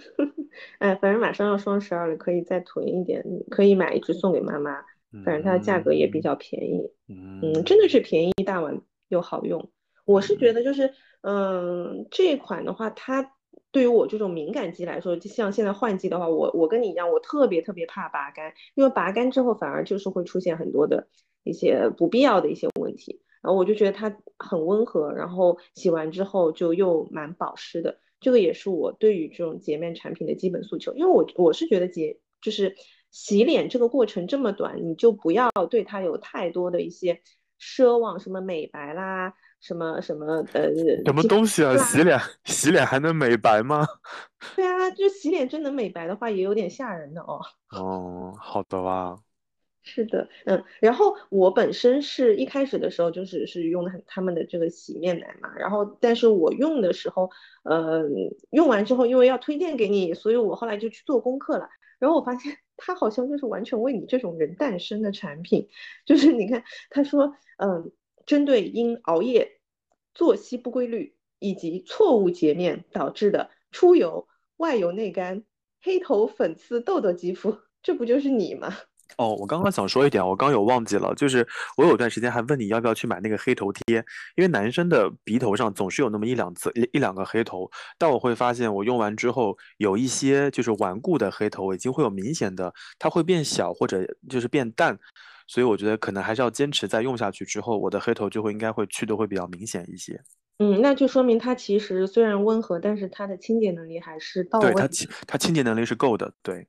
[0.80, 4.82] 哎，反正马上要双十二了，可以再囤一点，可以买一支送给妈妈，
[5.24, 6.82] 反正它的价格也比较便宜。
[7.08, 9.72] 嗯，真的是便宜大碗又好用。
[10.04, 10.92] 我是觉得就是。
[11.24, 13.34] 嗯，这款的话，它
[13.72, 21.08] 对于我这种敏感肌来说，就像现在换季的话，我我跟你一样，我特别特别怕拔干，因为拔干之后反而就是会出现很多的
[21.44, 23.22] 一些不必要的一些问题。
[23.42, 27.98] 然后我就觉得它很温和，然后洗完之后就又蛮保湿的。
[28.20, 32.76] 这个也是我对于这种洁面产品的基本诉求，因为我我是觉得洁就是
[33.12, 37.22] 洗脸这个过程这么短，你就不要对它有太多的一些
[37.60, 39.34] 奢望，什么美白啦。
[39.64, 40.70] 什么什么呃，
[41.06, 41.74] 什么东西啊？
[41.78, 43.88] 洗脸洗脸还能美白吗？
[44.58, 47.40] 对啊，就洗脸真能美白的话，也有点吓人的哦。
[47.72, 49.18] 哦，好的吧。
[49.82, 57.30] 是的，嗯，然后我本身是一开始的时候就是是用的很他们的这个洗面奶嘛，然后但是我用的时候，
[57.64, 58.04] 呃，
[58.50, 65.70] 用完之后因为要推荐给你，所以我后来就去做功课了，然后我发现它好像就是完全为你这种人诞生的产品，
[66.06, 67.92] 就是你看他说，嗯。
[68.26, 69.60] 针对因熬夜、
[70.14, 75.44] 作息不规律以及错误洁面导致的出油、外油内干、
[75.82, 78.74] 黑头、粉刺、痘痘肌肤，这不就是你吗？
[79.18, 81.48] 哦，我刚刚想说一点，我刚有忘记了，就是
[81.78, 83.98] 我有段时间还问你要不要去买那个黑头贴，
[84.36, 94.98] 因为男生的鼻头上总是有那么一两次一一两个黑头，但我会发现我用完之后有一些就是顽固的黑头已经会有明显的，它会变小或者就是变淡。
[95.46, 100.18] 所以我觉得可能还是要坚持，再用下去之后，我的黑头就会应该会去的会比较明显一些。
[100.60, 104.72] 嗯，那就说明它其实虽然温和，但是它的清洁能力还是到位。
[104.72, 106.34] 对它清它清洁能力是够的。
[106.42, 106.66] 对，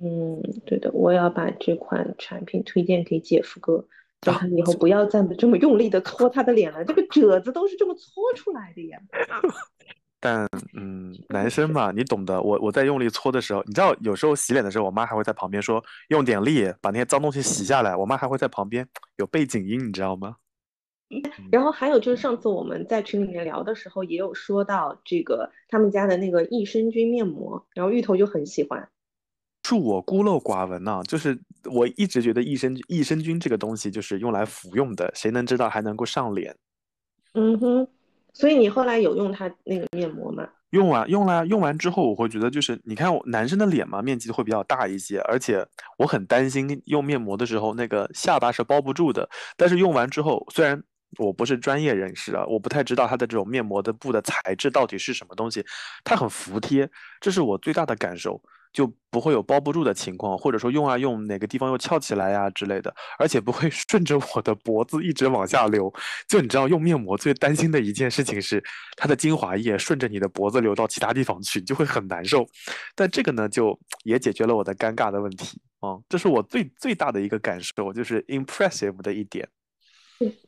[0.00, 3.84] 嗯，对的，我要把这款产品推荐给姐夫哥，
[4.20, 8.98] 叫他以后不要再这么用力的搓他的脸了，这个褶子都是这么搓出来的呀。
[10.20, 12.40] 但 嗯，男生嘛，你懂的。
[12.40, 17.94] 我我在用力搓的时候，你知道，有时候洗脸的时候，我妈还会在旁边说用点力，把那些脏东西洗下来。
[17.94, 20.36] 我妈还会在旁边有背景音，你知道吗？
[21.52, 28.88] 然后还有就是上次我们在群里面聊的时候，也有说到这个他们家的那个益生菌面膜，然后芋头就很喜欢。
[29.68, 36.54] 是我孤陋寡闻呐，就是我一直觉得益生益生菌这个东西就是用来服用的，谁能知道还能够上脸？
[37.34, 37.88] 嗯哼。
[38.32, 40.46] 所以你后来有用它那个面膜吗？
[40.70, 49.26] 用完用了，用完之后我会觉得就是，你看我男生的脸嘛，面积会比较大一些，而且我很担心用面膜的时候那个下巴是包不住的。
[49.56, 50.80] 但是用完之后，虽然
[51.18, 55.64] 我不是专业人士啊，我不太知道它的这种面膜的布的材质到底是什么东西，
[56.04, 56.86] 它很服帖，
[57.20, 58.38] 这是我最大的感受。
[58.76, 65.90] 就不会有包不住的情况，或者说用啊用哪个地方又翘起来呀之类的，而且不会 顺着我的脖子一直往下流。
[66.28, 68.62] 就你知道，用面膜最担心的一件事情是
[68.94, 72.46] 它的精华液顺着你的脖子流到其他地方去，就会很难受。
[72.94, 79.48] 但这个呢，就也解决了我的尴尬的问题啊，这是我最最大的一个感受，就是 impressive 的一点。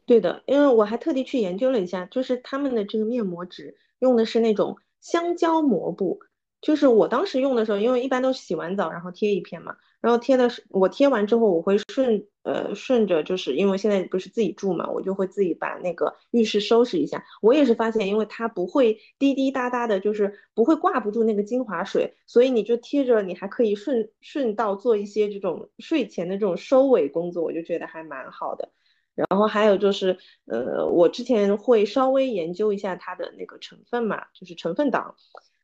[0.05, 6.21] 对的，因为我还特地去研究了一下，就是他们的这个面膜纸用的是那种香蕉膜布。
[6.61, 17.25] 就是我当时用的时候，因为一般都是洗完澡然后贴一片嘛，然后贴的是我贴完之后，我会顺呃顺着，就是因为现在不是自己住嘛，我就会自己把那个浴室收拾一下。
[17.41, 28.71] 我也是发现，因为它不会滴滴答答的，就是不会挂不住那个精华水，所以你就贴着，你还可以顺顺道做一些这种睡前的这种收尾工作，我就觉得还蛮好的。
[29.15, 30.17] 然后还有就是，
[30.47, 35.15] 呃，我之前会稍微研究一下它的那个成分嘛，就是成分党。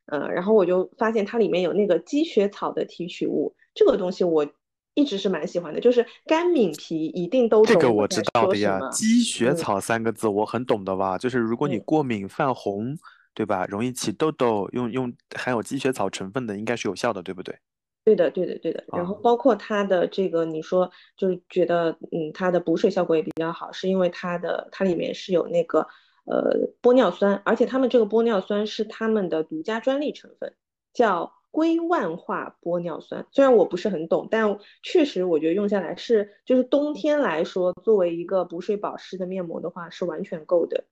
[0.07, 4.47] 嗯，然后我就发现它里面有那个积雪草的提取物，这个东西我
[4.93, 5.81] 一直是蛮喜欢的。
[5.81, 11.17] 就是干敏皮一定都这个我知道的呀，积雪草三个字我很懂的吧？
[11.17, 12.95] 就是如果你过敏泛红，
[13.33, 13.65] 对吧？
[13.67, 17.57] 容易起痘痘，用用含有积雪草成分的应该是有效的，对不对？
[18.05, 18.85] 对的，对的，对的。
[18.93, 25.87] 然后包括它的这个，你说就是觉得嗯，它的补水效果也比较好，是因为它的它里面是有那个。
[26.25, 30.55] 呃，玻尿酸，而且他们这个玻尿酸是他们的独家专利成分，
[30.93, 33.27] 叫硅万化玻尿酸。
[33.31, 40.85] 虽然我不是很懂，但确实我觉得用下来是，就是冬天来说，作为一个补水保湿的面膜的话，是完全够的。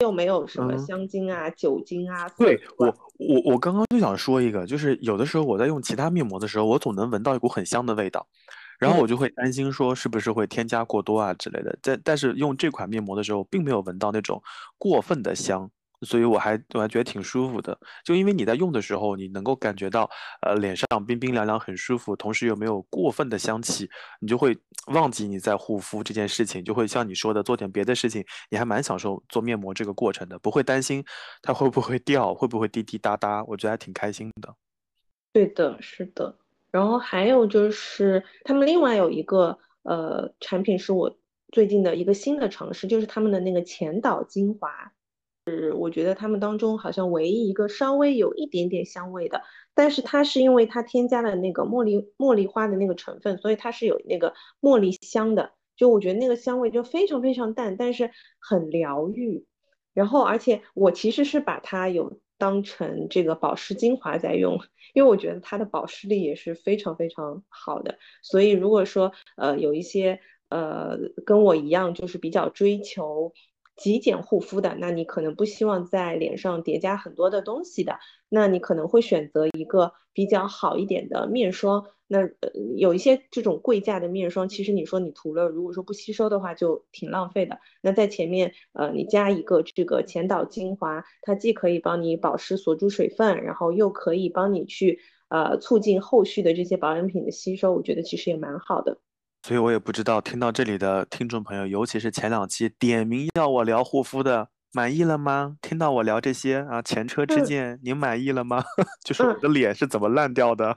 [0.00, 2.28] 又没有什么嗯香精啊、酒精啊。
[2.30, 2.86] 对我，
[3.18, 8.26] 我我刚刚就想说一个，就是有的时候我在用其他面膜的时候，我总能闻到一股很香的味道，
[8.82, 11.78] 然后嗯我就会担心说是不是会添加过多啊之类的。
[11.80, 14.42] 但但是用这款面膜的时候，并没有闻到那种
[14.76, 17.78] 过分的香，所以我还我还觉得挺舒服的。
[18.04, 20.10] 就因为你在用的时候，你能够感觉到
[20.44, 23.88] 呃脸上冰冰凉凉很舒服，同时又没有过分的香气，
[24.20, 31.04] 你就会忘记你在护肤这件事情，就会像你说的做点别的事情，你还蛮享受做面膜这个过程的，不会担心
[31.40, 34.52] 它会不会掉，会不会滴滴答答，我觉得还挺开心的。
[35.32, 36.36] 对的，是的。
[36.72, 41.16] 然后还有就是，他们另外有一个呃产品是我
[41.52, 44.92] 最近的一个新的尝试，就是他们的那个前导精华，
[45.46, 49.42] 是我觉得他们当中好像唯一一个稍微有一点点香味的，
[49.74, 55.52] 但是它是因为它添加了那个茉莉茉莉花的那个成分，所以它是有那个茉莉香的。
[55.76, 59.44] 就我觉得那个香味就非常非常淡，但是很疗愈。
[59.94, 64.58] 然后，而且我其实是把它有当成这个保湿精华在用，
[64.94, 67.98] 因为我觉得它的保湿力也是非常非常好的。
[68.20, 73.32] 所以如果说呃有一些呃跟我一样就是比较追求
[73.76, 81.86] 极简护肤的，那你可能不希望在脸上叠加很多的东西的，那你可能会选择一个比较好一点的面霜。
[82.12, 87.58] 那呃有一些这种贵价的面霜，其实你说你涂了，如果说不吸收的话，就挺浪费的。
[87.80, 98.98] 那在前面呃你加一个这个前导精华，它既可以帮你保湿锁住水分，然后又可以帮你去呃促进后续的这些保养品的吸收，我觉得其实也蛮好的。
[99.44, 105.56] 所以我也不知道听到这里的听众朋友，尤其是前两期点名要我聊护肤的，满意了吗？
[105.62, 108.62] 听到我聊这些啊前车之嗯鉴，您满意了吗？
[109.02, 110.76] 就是我嗯的脸是怎么烂掉的？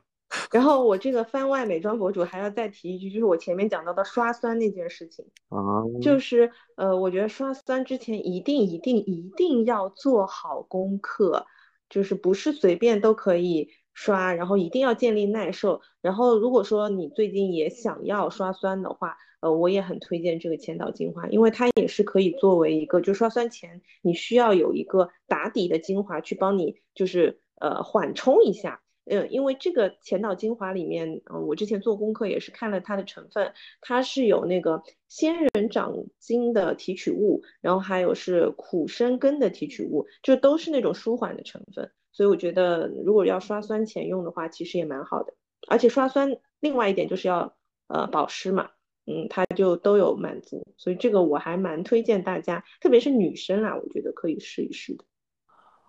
[0.51, 11.45] 然后我这个番外美妆博主还要再提一句，就是我前面讲到的刷酸那件事情，啊，就是呃，我觉得刷酸之前一定一定一定要做好功课，
[11.89, 15.81] 就是不是随便都可以刷，然后一定要建立耐受。
[16.01, 28.81] 然后如果说你最近也想要刷酸的话，呃，我也很推荐这个千岛精华，因为它也是可以作为一个，就刷酸前你需要有一个打底的精华去帮你，就是呃缓冲一下。
[29.05, 45.33] 嗯，因为这个前导精华里面，嗯，我之前做功课也是看了它的成分，它是有那个仙人掌精的提取物，然后还有是苦参根的提取物，就都是那种舒缓的成分，所以我觉得如果要刷酸前用的话，其实也蛮好的。
[45.67, 47.55] 而且刷酸另外一点就是要
[47.87, 48.69] 呃保湿嘛，
[49.05, 55.05] 嗯，它就都有满足，所以这个我还蛮推荐大家，特别是女生啊，我觉得可以试一试的。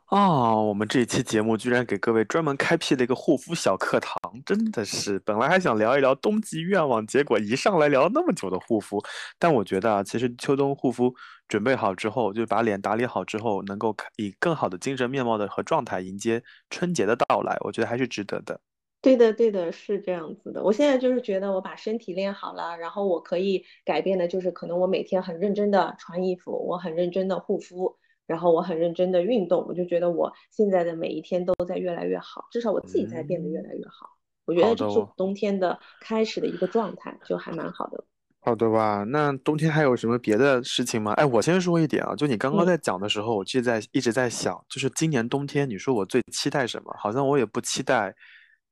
[0.08, 9.02] 哦，我们这一期节目居然给各位专门开辟了一个护肤小课堂，真的是，本来还想聊一聊冬季愿望，结果一上来聊那么久的护肤。
[9.36, 11.12] 但我觉得啊，其实秋冬护肤
[11.48, 16.40] 准备好之后，就把脸打理好之后，能够以更好的精神面貌的和状态迎接
[16.70, 18.60] 春节的到来，我觉得还是值得的。
[19.02, 20.62] 对的，对的，是这样子的。
[20.62, 34.10] 我现在就是觉得我把身体练好了，然后我可以改变的就是，可能我每天很认真的穿衣服，我很认真的护肤，然后我很认真的运动，我就觉得我现在的每一天都在越来越好，至少我自己在变得越来越好。
[34.44, 38.04] 我觉得这是我冬天的开始的一个状态，就还蛮好的。
[38.40, 41.12] 好的吧，那冬天还有什么别的事情吗？
[41.14, 46.94] 哎，我先说一点啊，就你刚刚嗯在讲的时候，我就在一直在想，就是今年冬天，你说我最期待什么？
[46.96, 48.14] 好像我也不期待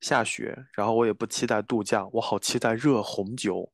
[0.00, 3.68] 下雪，然后我也不期待度假，我好期待热红酒。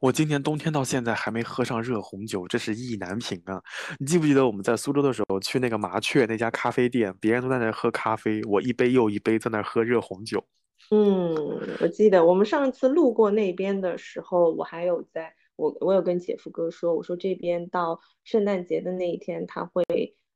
[0.00, 3.62] 我今年冬天到现在还没喝上热红酒，这是意难平啊！
[3.98, 10.44] 你记不记得我们在苏州的时候去那个麻雀那家咖啡店，别人都在那喝咖啡，我一杯又一杯在那喝热红酒。
[10.90, 11.34] 嗯，
[11.80, 19.84] 我记得我们上次路过那边的时候，我还有在我我有跟姐夫哥说，我说这边到圣诞节的那一天，他会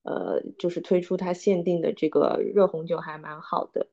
[0.03, 3.89] 呃就是推出他限定的这个热红酒，还蛮好的。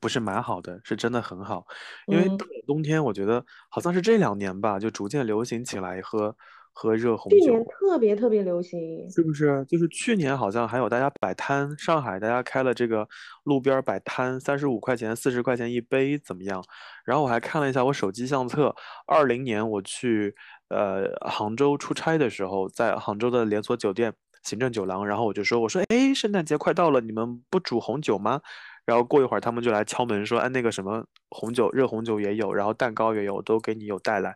[0.00, 1.66] 不是蛮好的，是真的很好。
[2.06, 6.34] 因为嗯到了冬天，我觉得好像是这两年吧，就逐渐流行起来喝
[6.72, 9.64] 喝热红酒去年酒，特别特别流行，是不是？
[9.68, 13.08] 就是去年好像还有大家摆摊，上海大家开了这个
[13.44, 16.62] 路边儿摆摊，三十五块钱、四十块钱一杯，怎么样？
[17.04, 18.74] 然后我还看了一下我手机相册，
[19.06, 20.34] 二零年我去
[20.68, 24.12] 呃杭州出差的时候，在杭州的连锁酒店
[24.44, 28.40] 行政酒廊，然后我就说，我说，哎，圣诞节快到了，你们不煮红酒吗？
[28.88, 34.34] 然后过一会儿他们就来敲门说，哎，那个什么红酒，热红酒也有，然后蛋糕也有，都给你有带来。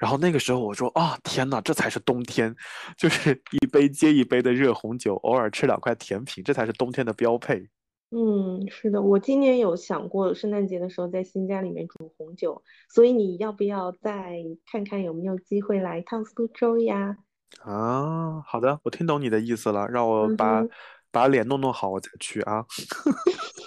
[0.00, 2.52] 然后那个时候我说啊，天呐，这才是冬天，
[2.98, 7.68] 就是一杯接一杯的热红酒，偶尔吃两块甜品，这才是冬天的标配。
[8.10, 12.60] 嗯，是的，我今年有想过圣诞节的时候在新家里面煮红酒，
[12.92, 17.18] 所以你要不要再看看有没有机会来一趟苏州呀？
[17.62, 20.70] 啊，好的，我听懂你的意思了，让我把嗯，
[21.12, 22.66] 把脸弄弄好，我再去啊。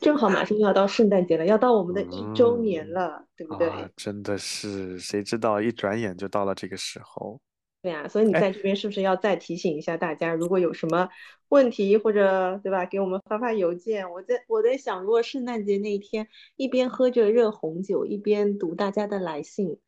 [0.00, 3.70] 正好马上要到圣诞节了，要到我们的一周年嗯，了，对不啊，对？
[3.96, 7.40] 真的是，谁知道一转眼就到了这个时候。
[7.82, 11.08] 对呀，所以你哎，在这边是不是要再提醒一下大家，如果有什么
[11.48, 14.08] 问题或者对吧，给我们发发邮件。
[14.08, 19.80] 我在我在想，如果圣诞节那一天一边喝着热红酒，一边读大家的来信，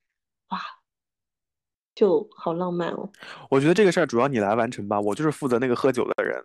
[0.49, 0.59] 哇，
[1.95, 3.13] 就好浪漫哦。
[3.49, 6.45] 我觉得这个事儿主要你来完成吧，我就是负责那个喝酒的人。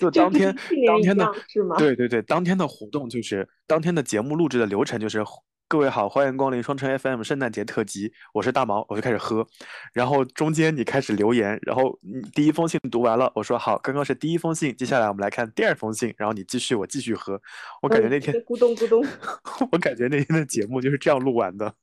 [0.00, 1.76] 就就当天当天的，是吗？
[1.76, 5.24] 对对对，当天的活动就是当天的节目录制的流程就是，
[5.68, 9.46] 各位好，欢迎光临双城 FM 圣诞节特辑，我是大毛，我就开始喝，
[9.92, 17.40] 然后中间你开始留言，然后你第一封信读完了，我说好，刚刚是第一封信，接下来我们来看第二封信，然后你继续，我继续喝，
[17.82, 19.04] 我感觉那天，就咕咚咕咚，
[19.72, 21.74] 我感觉那天的节目就是这样录完的。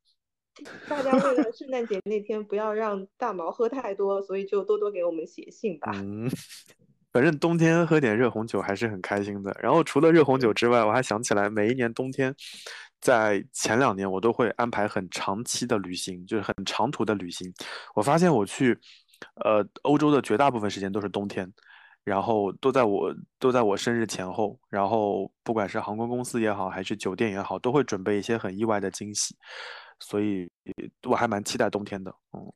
[0.87, 5.91] 大家为了圣诞节那天不要让大毛喝太多，所以就多多给我们写信吧。
[5.95, 6.29] 嗯，
[7.13, 9.55] 反正冬天喝点热红酒还是很开心的。
[9.61, 12.35] 然后除了热红酒之外，我还想起来，每一年冬天，
[12.99, 17.53] 在前两年我都会安排很长期的旅行，就是很长途的旅行。
[17.93, 18.77] 我发现我去，
[19.45, 21.47] 呃，欧洲的绝大部分时间都是冬天，
[22.03, 29.35] 然后都在我都在我生日前后，然后不管是航空公司也好，还是酒店也好，都会准备一些很意外的惊喜，
[29.99, 30.49] 所以
[31.07, 32.11] 我还蛮期待冬天的。
[32.31, 32.51] 嗯。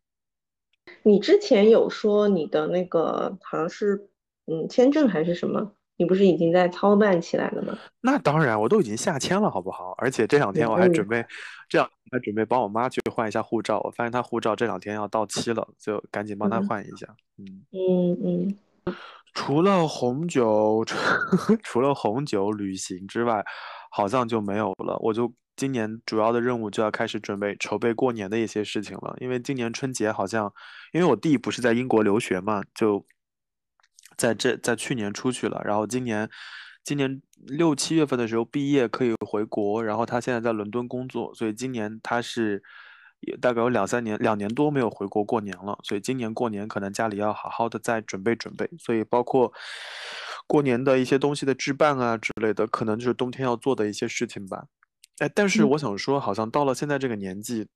[1.03, 4.09] 你之前有说你的那个好像是
[4.51, 7.77] 嗯签证还是什么，你不是已经在操办起来了吗？
[8.01, 9.93] 那当然，我都已经下签了，好不好？
[9.97, 11.25] 而且这两天我还嗯准备，
[11.67, 13.79] 这样还准备帮我妈去换一下护照。
[13.83, 17.07] 我发现她护照这两天要到期了，就赶紧帮她嗯换一下。
[17.37, 18.95] 嗯，嗯嗯，
[19.33, 20.97] 除了红酒，除
[21.61, 23.43] 除了红酒旅行之外，
[23.91, 24.97] 好像就没有了。
[24.99, 30.51] 我就今年主要的任务就要开始准备筹备过年的一些事情了，因为今年春节好像，
[30.93, 33.05] 因为我弟不是在英国留学嘛，就
[34.18, 36.30] 在这在去年出去了，然后今年
[36.84, 42.63] 今年六七月份的时候毕业可以回国，然后他现在在伦敦工作，所以今年他是
[43.20, 49.51] 也大概有两三年两年多没有回国过年了，所以今年过年可能家里要好好的再准备准备，所以包括
[50.47, 54.65] 过年的一些东西的置办啊之类的，可能就是冬天要做的一些事情吧。
[55.20, 57.68] 哎，但是嗯我想说，好像到了现在这个年纪，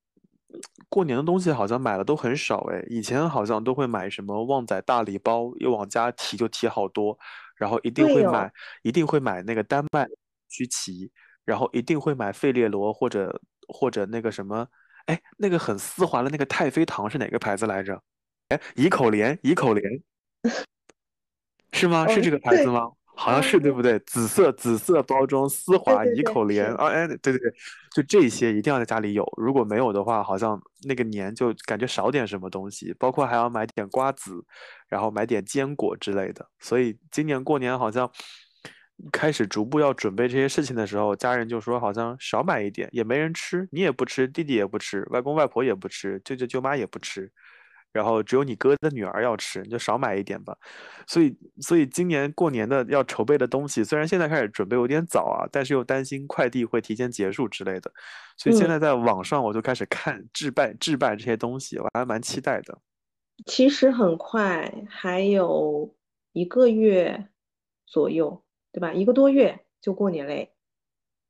[0.89, 2.83] 过年的东西好像买的都很少哎。
[2.89, 7.17] 以前好像都会买什么旺仔大礼包，又往家提就提好多，
[7.55, 8.51] 然后一定会买，
[8.83, 10.07] 一定会买那个丹麦
[10.49, 11.11] 曲奇，
[11.45, 14.67] 然后一定会买费列罗或者或者那个什么，
[15.05, 18.01] 哎，那个很丝滑的那个太妃糖是哪个牌子来着？
[18.49, 20.03] 哎怡口莲，怡口莲
[21.71, 22.05] 是吗？
[22.07, 22.91] 是哦这个牌子对吗？
[23.15, 23.99] 好像啊，是对不对？
[23.99, 27.53] 紫色紫色包装，丝滑怡口莲，啊，哎，对对对，
[27.93, 34.43] 就这些一定要在家里有，如果没有的话，好像那个年就感觉少点什么东西，包括还要买点瓜子，
[34.87, 36.47] 然后买点坚果之类的。
[36.59, 38.09] 所以今年过年好像
[39.11, 47.31] 开始逐步要准备这些事情的时候，家人就说好像少买一点，也没人吃，你也不吃，弟弟也不吃，外公外婆也不吃，舅舅舅妈也不吃。
[47.93, 50.55] 然后只有你哥的女儿要吃，你就少买一点吧。
[51.07, 57.91] 所以，所以今年过年的要筹备的东西，虽然现在开始准备有点早啊，但是又担心快递会提前结束之类的，
[58.37, 62.77] 所以现嗯，在在网上我就开始看置办置办这些东西，我还蛮期待的。
[63.45, 65.95] 其实很快，还有
[66.33, 67.27] 一个月
[67.87, 68.93] 左右，对吧？
[68.93, 70.53] 一个多月就过年嘞。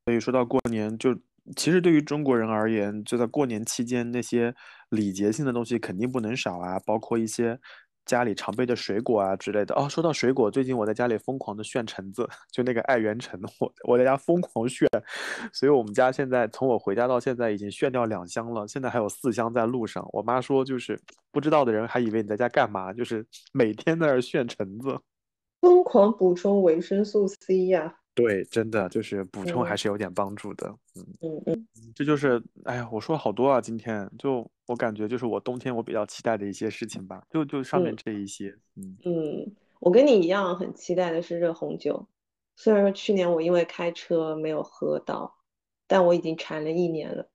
[0.06, 1.18] 所以说到过年，就
[1.56, 4.54] 其实对于中国人而言，就在过年期间，那些
[4.90, 7.60] 礼节性的东西肯定不能少啊，包括一些
[8.06, 9.74] 家里常备的水果啊之类的。
[9.76, 14.88] 哦，说到水果，最近我在家里疯狂的炫橙子， 就那个爱媛橙，我我在家疯狂炫，
[15.52, 20.08] 所以我们家现在从我回家到现在已经炫掉两箱了，现在还有四箱在路上。
[20.14, 21.00] 我妈说，就是
[21.32, 25.00] 不知道的人还以为你在家干嘛，就是每天在那儿炫橙子。
[25.62, 30.68] 疯狂补充维生素 C 呀、对，真的就是补充还嗯是有点帮助的。
[30.96, 31.06] 嗯。
[31.22, 42.08] 嗯嗯这就是，哎呀，我说好多啊，今天就我感觉就是我冬天我比较期待的一些事情吧，就就上面嗯这一些，嗯，嗯，我跟你一样很期待的是热红酒，
[42.56, 45.36] 虽然说去年我因为开车没有喝到，
[45.88, 47.30] 但我已经馋了一年了。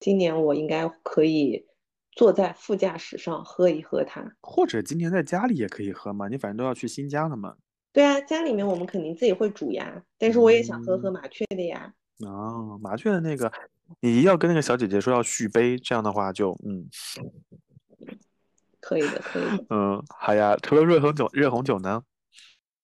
[0.00, 1.66] 今年我应该可以
[2.12, 4.36] 坐在副驾驶上喝一喝它。
[4.42, 7.56] 或者今年在家里也可以喝嘛，你反正都要去新疆了嘛，
[7.96, 11.94] 对啊，家里面我们肯定自己会煮呀，但是我也想喝喝嗯，麻雀的呀。
[12.26, 13.50] 哦，麻雀的那个，
[14.00, 16.86] 你要跟那个小姐姐说要续杯，这样的话就，嗯
[18.80, 19.64] 可以的，可以的。
[19.70, 22.02] 嗯，好呀，除了热红酒，热红酒呢？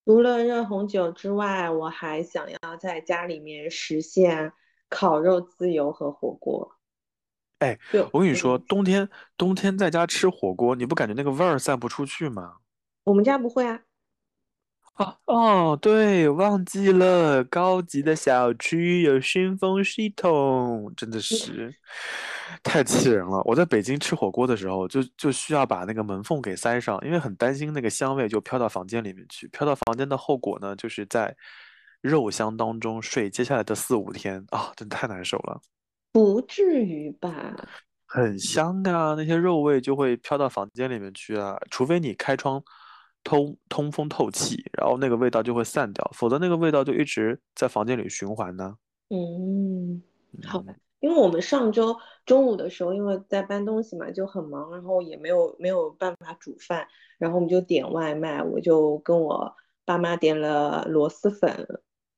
[0.06, 4.54] 除了热红酒之外，我还想要在家里面实现
[4.88, 6.76] 烤肉自由和火锅。
[7.58, 7.78] 哎，
[8.12, 9.06] 我跟你说，嗯冬天
[9.36, 12.54] 冬天在家吃火锅，你不感觉那个味儿散不出去吗？
[13.04, 13.82] 我们家不会啊。
[14.94, 21.74] 啊，哦，对，忘记了，高级的小区有熏风系统，真的是
[22.62, 23.42] 太气人了。
[23.46, 29.48] 我在北京吃火锅的时候，就就需要把那个门缝给塞上，因为很担心那个香味就飘到房间里面去。
[29.48, 31.34] 飘到房间的后果呢，就是在
[32.02, 35.58] 肉香当中睡接下来的四五天啊，真的太难受了。
[36.12, 37.32] 不至于吧？
[38.06, 42.62] 很香啊，那些肉味就会飘到房间里面去啊，除非你开窗
[43.24, 48.76] 通通风透气，然后那个味道就会散掉，否则那个味道就一直在房间里循环呢。
[49.10, 50.02] 嗯，
[50.44, 56.86] 好吧嗯，因为我们上周中午的时候，因为在搬东西嘛，就很忙，然后也没有没有办法煮饭，
[57.18, 59.54] 然后我们就点外卖，我就跟我
[59.84, 61.66] 爸妈点了螺蛳粉，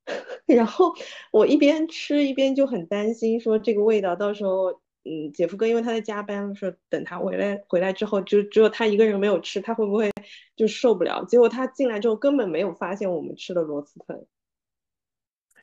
[0.47, 0.93] 然后
[1.33, 10.11] 我一边吃一边就很担心，说这个味道到时候，嗯，姐夫哥因为他在加班，说等他回来回来之后，就只有他一个人没有吃，他会不会
[10.57, 11.25] 就受不了？
[11.27, 14.27] 结果他进来之后根本没有发现我们吃的螺蛳粉。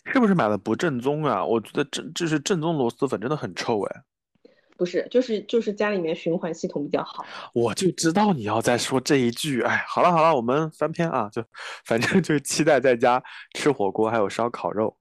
[0.05, 1.45] 是不是买的不正宗啊？
[1.45, 4.01] 我觉得正这是正宗螺蛳粉真的很臭哎，
[4.75, 7.23] 不是，就是就是家里面循环系统比较好。
[7.53, 9.61] 我就知道你要再说这一句。
[9.61, 11.43] 哎，好了好了，我们翻篇啊，就
[11.85, 13.23] 反正就是期待在家
[13.53, 14.97] 吃火锅，还有烧烤肉。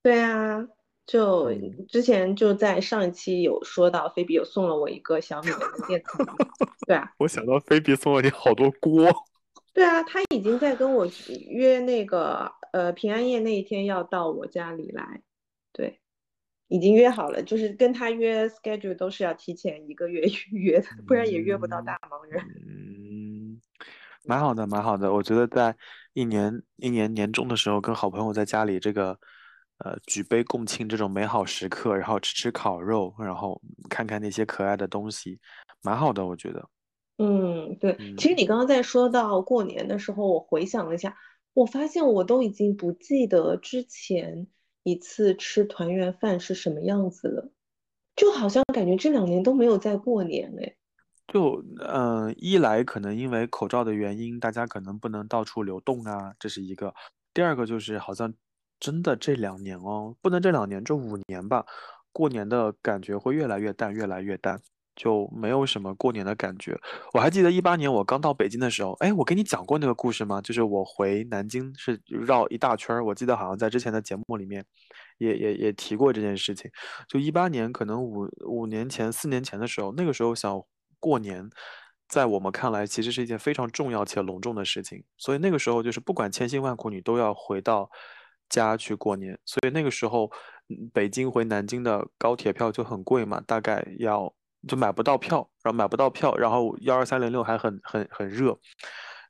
[0.00, 0.64] 对啊，
[1.06, 6.26] 就嗯之前就在上一期有说到，菲比有送了我一个小米的电子炉。
[6.86, 9.08] 对啊， 我想到菲比送了你好多锅。
[9.72, 11.06] 对啊，他已经在跟我
[11.48, 15.20] 约那个呃平安夜那一天要到我家里来，
[15.72, 16.00] 对，
[16.68, 22.42] 已经约好了，就是跟他约 schedule 都是要提前一个月预 约的，不然也约不到大忙人。
[22.42, 23.60] 嗯，
[24.24, 25.12] 蛮好的，蛮好的。
[25.12, 25.76] 我觉得在
[26.14, 29.20] 一年一年年终的时候，跟好朋友在家里这个
[29.78, 35.38] 呃举杯共庆这种美好时刻，然后吃吃烤肉，然后看看那些可爱的东西，
[35.82, 36.68] 蛮好的，我觉得。
[37.18, 41.16] 嗯，对，其实嗯你刚刚在说到过年的时候，我回想了一下，
[41.54, 44.46] 我发现我都已经不记得之前
[44.82, 47.50] 一次吃团圆饭是什么样子了，
[48.14, 50.76] 就好像感觉这两年都没有在过年哎。
[51.26, 56.94] 就嗯、呃一来可能因为口罩的原因，大家可能不能到处流动啊，这是一个。
[57.34, 58.32] 第二个就是好像
[58.78, 61.64] 真的这两年哦，不能这两年，这五年吧，
[62.12, 64.60] 过年的感觉会越来越淡，越来越淡，
[64.94, 66.78] 就没有什么过年的感觉。
[67.12, 70.40] 我还记得一八年我刚到北京的时候，哎，我跟你讲过那个故事吗？
[70.40, 74.64] 就是我回南京是绕一大圈儿，我记得好像在之前的节目里面
[75.18, 76.70] 也也也提过这件事情。
[77.08, 80.62] 就一八年，可能五五年前、四年前的时候，那个时候想
[80.98, 81.48] 过年，
[82.08, 87.90] 在我们看来其实是一件非常重要且隆重的事情，所以那个时候就是不管千辛万苦，你都要回到
[88.48, 89.38] 家去过年。
[89.44, 90.30] 所以那个时候，
[90.92, 94.32] 北京回南京的高铁票就很贵嘛，大概要
[94.66, 98.58] 就买不到票，然后买不到票，然后幺二三零六还很很很热，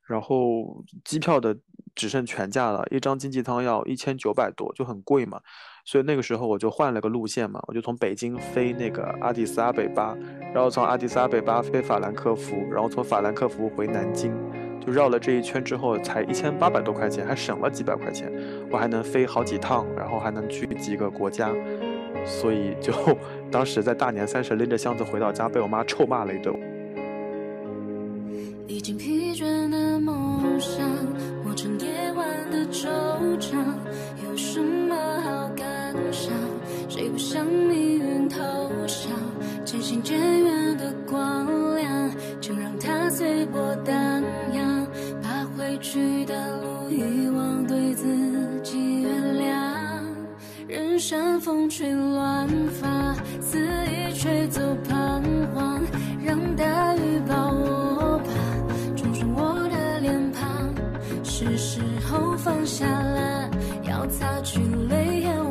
[0.06, 1.56] 然后机票的
[1.94, 5.40] 只剩全价了，一张经济舱要一千九百多，就很贵嘛。
[5.84, 10.16] 所以那个时候我就换了个路线嘛，我就从北京飞那个阿迪斯阿北巴，
[10.52, 14.34] 然后从阿迪斯阿北巴飞法兰克福，然后从法兰克福回南京，
[14.86, 18.32] 就绕了这一圈之后才一千八百多块钱，还省了几百块钱，
[18.70, 21.50] 我还能飞好几趟，然后还能去几个国家，
[22.24, 22.92] 所以就
[23.50, 26.54] 当时在大年三十拎着箱子回到家，被我妈臭骂了一顿。
[28.68, 30.88] 已经疲倦的梦想，
[31.44, 32.86] 磨成夜晚的惆
[33.40, 33.56] 怅，
[34.24, 36.32] 有什么好感伤？
[36.88, 38.38] 谁不向命运投
[38.86, 39.10] 降？
[39.64, 42.10] 渐行渐远的光亮，
[42.40, 44.15] 就让它随波荡，
[45.88, 48.04] 去的路遗忘，对自
[48.64, 50.02] 己原谅。
[50.66, 55.22] 任山风吹乱发，肆意吹走彷
[55.54, 55.80] 徨，
[56.24, 58.30] 让大雨抱我吧，
[58.96, 60.74] 冲刷我的脸庞。
[61.22, 61.80] 是时
[62.10, 63.48] 候放下了，
[63.88, 64.58] 要擦去
[64.90, 65.45] 泪眼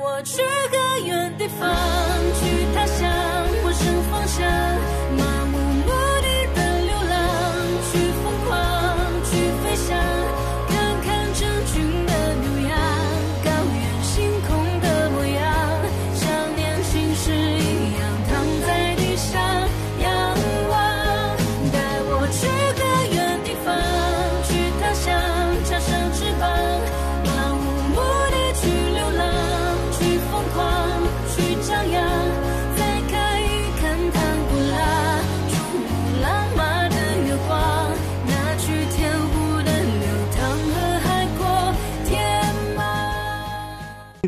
[0.00, 1.68] 我去个远地方，
[2.38, 3.10] 去他乡，
[3.62, 4.46] 陌生方向，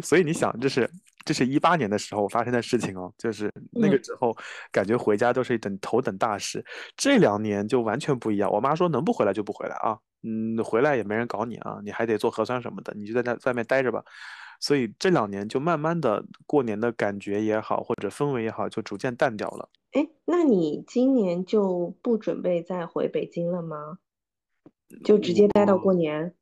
[0.04, 0.90] 所以你想，这是
[1.24, 4.36] 这是一八年的时候发生的事情哦，就是那个嗯时候
[4.72, 6.64] 感觉回家都是一等头等大事。
[6.96, 14.02] 这两年就完全不一样，我妈说能不回来就不回来啊，嗯，回来也没人搞你啊，你还得做核酸什么的，你就在那外面待着吧。
[14.60, 19.68] 所以这两年就慢慢的过年的感觉也好，或者氛围也好，就逐渐淡掉了。
[19.92, 23.98] 哎，那你今年就不准备再回北京了吗？
[25.04, 26.34] 就直接待到过年？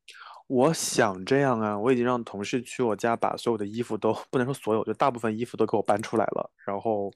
[0.48, 6.50] 我想这样啊，我已经让同事去我家把所有的衣服都不能说所有，就大部分衣服都给我搬出来了。
[6.66, 7.12] 然后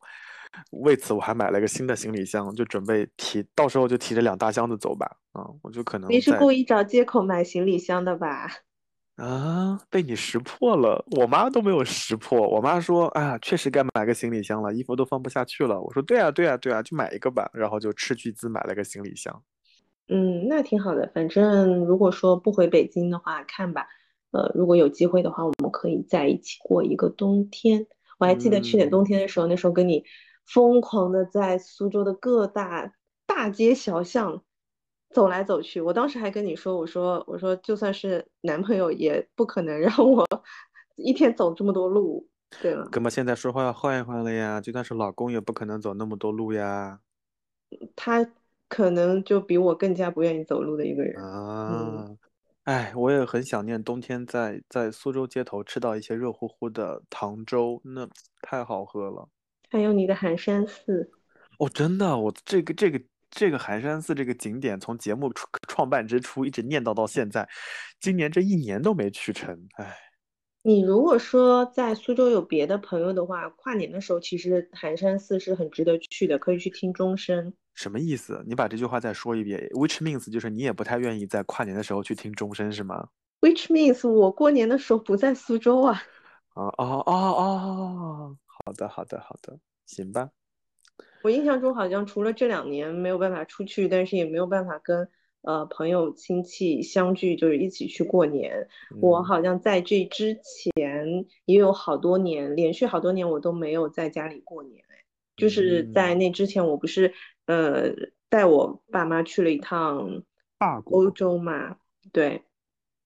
[0.70, 5.10] 为此我还买了一个新的行李箱，就准备提，到时候就提着两大箱子走吧。
[5.32, 8.50] 啊，我就可能你是故意找借口买行李箱的吧？
[9.16, 11.02] 啊，被你识破了。
[11.12, 15.80] 我妈都没有识破，我妈说，哎呀，确实该买个行李箱了，衣服都放不下去了。
[15.80, 17.48] 我说，对啊，对啊，对啊，就买一个吧。
[17.54, 19.42] 然后就斥巨资买了个行李箱。
[20.08, 21.10] 嗯，那挺好的。
[21.14, 23.86] 反正如果说不回北京的话，看吧。
[24.32, 27.86] 呃，如果有机会的话，我们可以在一起过一个冬天。
[28.18, 30.04] 我还记得去年冬嗯天的时候，那时候跟你
[30.46, 32.94] 疯狂的在苏州的各大
[33.26, 34.42] 大街小巷
[35.10, 35.80] 走来走去。
[35.80, 40.26] 我当时还跟你说，我说我说就算是男朋友也不可能让我
[40.96, 42.26] 一天走这么多路，
[42.60, 42.88] 对吗？
[42.90, 47.00] 哥们，现在说话要换一换了呀，就算是老公也不可能走那么多路呀。
[47.96, 48.26] 他
[48.72, 51.22] 可能就比我更加不愿意走路的一个人。
[51.22, 52.08] 啊，
[52.64, 58.08] 哎，我也很想念冬天在在苏州街头吃到一些热乎乎的糖粥，那
[58.40, 59.28] 太好喝了。
[59.68, 61.10] 还有你的寒山寺。
[61.58, 62.98] 哦，真的，我这个这个
[63.30, 67.46] 这个寒山寺这个景点，从节目创创办之初一直念叨到现在，
[68.00, 69.94] 今年这一年都没去成，哎，
[70.62, 77.52] 你如果说在苏州有别的朋友的话，跨年的时候其实寒山寺是很值得去的，可以去听钟声。
[77.74, 78.42] 什么意思？
[78.46, 83.08] 你把这句话再说一遍，which means 就是你也不太愿意在跨年的时候去听钟声是吗
[83.40, 86.02] ？Which means 我过年的时候不在苏州啊。
[86.54, 90.30] 啊哦哦哦，好的好的好的，行吧。
[91.22, 95.08] 我印象中好像除了这两年没有办法出去，但是也没有办法跟
[95.40, 98.68] 呃朋友亲戚相聚，就是一起去过年。
[99.00, 104.84] 我嗯好像在这之前也有好多年，连续好多年我都没有在家里过年。
[105.36, 107.12] 哎，就是在嗯那之前，我不是
[107.46, 107.90] 呃
[108.28, 110.22] 带我爸妈去了一趟
[110.84, 111.76] 欧，洲嘛，
[112.12, 112.42] 对。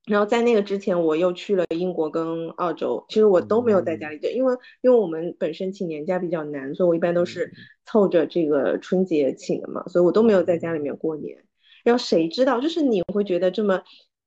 [0.06, 7.52] 然后在那个之前，我又去了英国跟澳洲，其实我都没有在家嗯里，就因为因为我们本身请年假比较难，所以我一般都是嗯
[7.86, 11.42] 凑着这个春节请的嘛，所以我都没有在家里面过年。
[11.82, 13.82] 然后谁知道，就是你会觉得这么，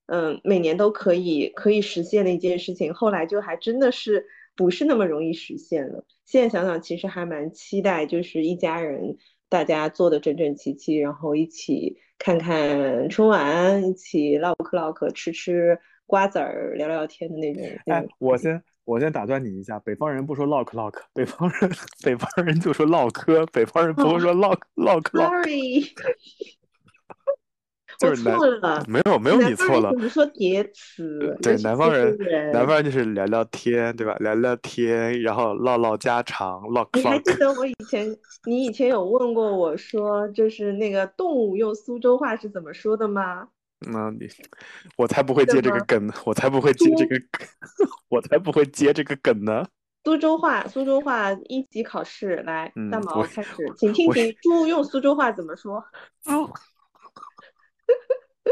[0.07, 4.25] 嗯、每年都可以可以实现的一件事情，后来就还真的是
[4.59, 6.03] 不是那么容易实现了。
[6.25, 9.15] 现在想想，其实还蛮期待，就是一家人
[9.47, 17.63] 大家坐的整整齐齐，然后一起看看春晚，一起唠嗑唠嗑，吃吃瓜子儿，聊聊天的那种。
[17.85, 21.71] 哎，我先我先打断你一下，北方人不说 lock lock，北方人
[22.03, 26.58] 北方人就说唠嗑，北方人不会说 lock lock，Sorry，我
[27.99, 28.83] 就是南错了。
[28.87, 31.37] 没有没有你错了方人怎，么说叠词？
[31.41, 32.17] 对南方人
[32.53, 34.15] 南方人就是聊聊天，对吧？
[34.19, 37.33] 聊聊天，然后唠唠家常，lock 你还记。
[37.35, 38.07] 得我以前，
[38.45, 43.47] 你以前有问过我说，就是那个动物用苏州话是怎么说的吗？
[43.91, 44.27] 那你，
[44.97, 47.47] 我才不会接这个梗呢，我才不会接这个梗，
[48.09, 49.65] 我才不会接这个梗呢。
[50.05, 55.83] 苏州话，苏州话一级考试，来，嗯大毛开始，请听我题，猪用苏州话怎么说？
[58.45, 58.51] 哦，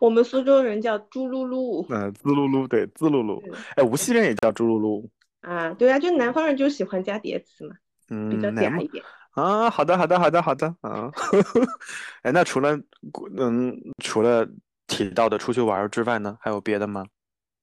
[0.00, 3.40] 我们苏州人叫猪噜噜嗯，滋噜噜，对，滋噜噜。
[3.46, 5.08] 嗯哎，无锡人也叫猪噜噜。
[5.40, 7.76] 啊，对啊，就南方人就喜欢加叠词嘛，
[8.10, 9.04] 嗯比较嗲一点。
[9.32, 11.10] 啊，好的，好的，好的，好的啊。
[12.22, 12.76] 哎，那除了
[13.36, 14.46] 嗯，除了
[14.86, 17.06] 提到的出去玩儿之外呢，还有别的吗？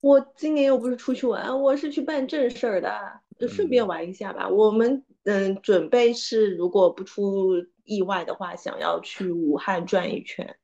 [0.02, 2.92] 我今年又不是出去玩，我是去办正事儿的，
[3.40, 4.48] 就顺便嗯玩一下吧。
[4.48, 10.56] 我们嗯，准备是如果不出意外的话，想要去武汉转一圈。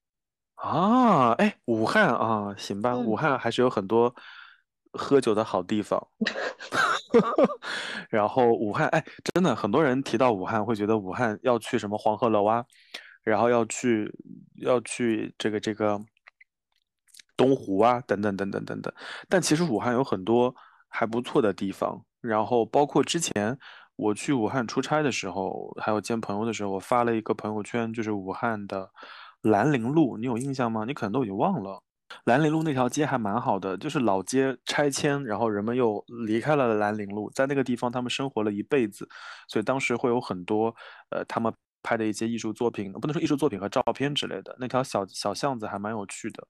[0.61, 4.13] 啊，哎，武汉啊，行吧，武嗯汉还是有很多
[4.93, 6.07] 喝酒的好地方。
[8.09, 9.03] 然后武汉，哎，
[9.33, 12.63] 真的很多人提到武汉，会觉得武汉要去什么黄鹤楼啊，
[13.23, 14.13] 然后要去
[14.57, 15.99] 要去这个这个
[17.35, 18.93] 东湖啊，等等等等等等。
[19.27, 20.55] 但其实武汉有很多
[20.87, 23.57] 还不错的地方，然后包括之前
[23.95, 28.87] 我去武汉出差的时候，还有见朋友的时候，我发了一个朋友圈，就是武汉的
[29.41, 30.85] 兰陵路，你有印象吗？
[30.85, 31.81] 你可能都已经忘了。
[32.25, 39.07] 兰陵路那条街还蛮好的，就是老街拆迁，然后人们又离开了兰陵路，在那个地方他们生活了一辈子，
[39.47, 40.75] 所以当时会有很多
[41.09, 44.55] 呃他们拍的一些艺术作品，不能说艺术作品和照片之类的。
[44.59, 46.45] 那条小小巷子还蛮有趣的。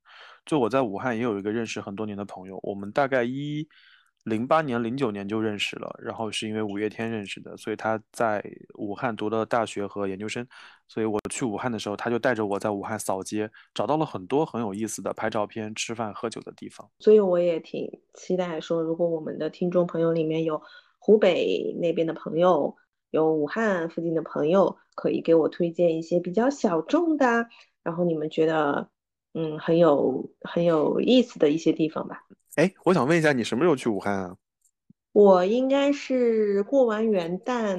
[0.45, 3.65] 就我在武汉也有一个认识很多年的朋友，我们大概一
[4.24, 8.43] 零八年、零九年就认识了，然后是因为五月天认识的，所以他在
[8.76, 10.47] 武汉读的大学和研究生，
[10.88, 16.88] 所以我去武汉的时候，他就带着我在武汉扫街，找到了很多很有意思的拍照片、吃饭、喝酒的地方。
[16.99, 20.61] 所以我也挺期待说，如果我们的听众朋友里面有
[20.99, 22.76] 湖北那边的朋友，
[23.09, 27.47] 有武汉附近的朋友，可以给我推荐一些比较小众的，
[27.82, 28.88] 然后你们觉得
[29.34, 32.24] 嗯很有很有意思的一些地方吧。
[32.55, 34.35] 哎，我想问一下，你什么时候去武汉啊？
[35.13, 37.77] 我应该是过完元旦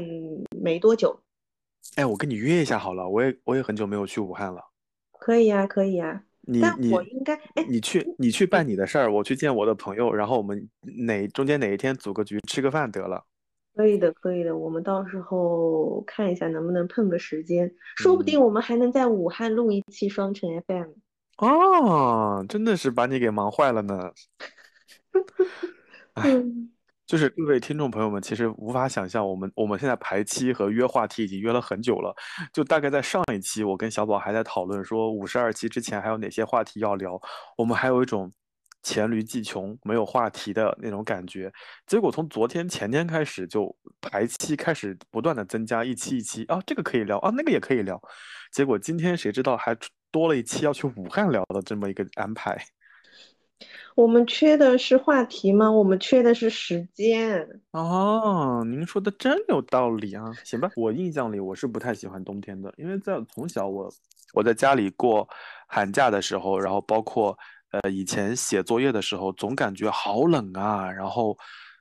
[0.60, 1.18] 没多久。
[1.96, 4.62] 哎，我跟你约一下好了，我也我也很久没有去武汉了。
[5.18, 6.22] 可以呀，可以呀。
[6.44, 13.24] 你你但我应该哎，你去你去办你的事儿，我去见我的朋友，然后我们哪中间哪一天组个局吃个饭得了。
[13.74, 14.56] 可以的，可以的。
[14.56, 20.90] 我们到时候看一下能不能碰个时间，说不定我们还能在武汉录一期双城 FM。
[21.38, 24.12] 哦，真的是把你给忙坏了呢。
[27.06, 32.14] 就是各位听众朋友们，其实无法想象，我们我们现在排期和约话题已经约了很久了。
[32.52, 37.20] 就大概在上一期，我跟小宝还在讨论说，五十二期之前还有哪些话题要聊，
[37.58, 38.32] 我们还有一种
[38.82, 41.52] 黔驴技穷、没有话题的那种感觉。
[41.86, 48.00] 结果从昨天、前天开始，就排期开始不断的增加，一期一期啊，这个可以聊啊，那个也可以聊。
[48.52, 49.76] 结果今天谁知道还
[50.10, 52.56] 多了一期要去武汉聊的这么一个安排。
[53.94, 55.70] 我们缺的是话题吗？
[55.70, 57.60] 我们缺的是时间。
[57.72, 60.24] 哦，您说的真有道理啊！
[60.44, 63.92] 行吧，我印象里我是不太喜欢冬天的，因为在从小我
[64.32, 65.28] 我在家里过
[65.68, 67.36] 寒假的时候，然后包括
[67.70, 71.36] 呃以前写作业的时候，总感觉好冷啊，然后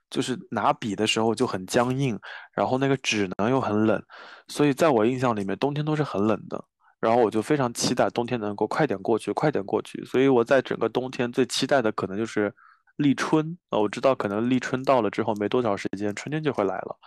[0.09, 2.19] 就是拿笔的时候就很僵硬，
[2.53, 4.01] 然后那个纸呢又很冷，
[4.47, 6.63] 所以在我印象里面冬天都是很冷的。
[7.02, 10.06] 然后我就非常期待冬天能够快点过去，快点过去。
[10.06, 12.54] 所以我在整个冬天最期待的可能就是
[12.97, 13.58] 立春。
[13.72, 16.97] 呃，我知道可能立春到了之后没多少时间，春天就会来了。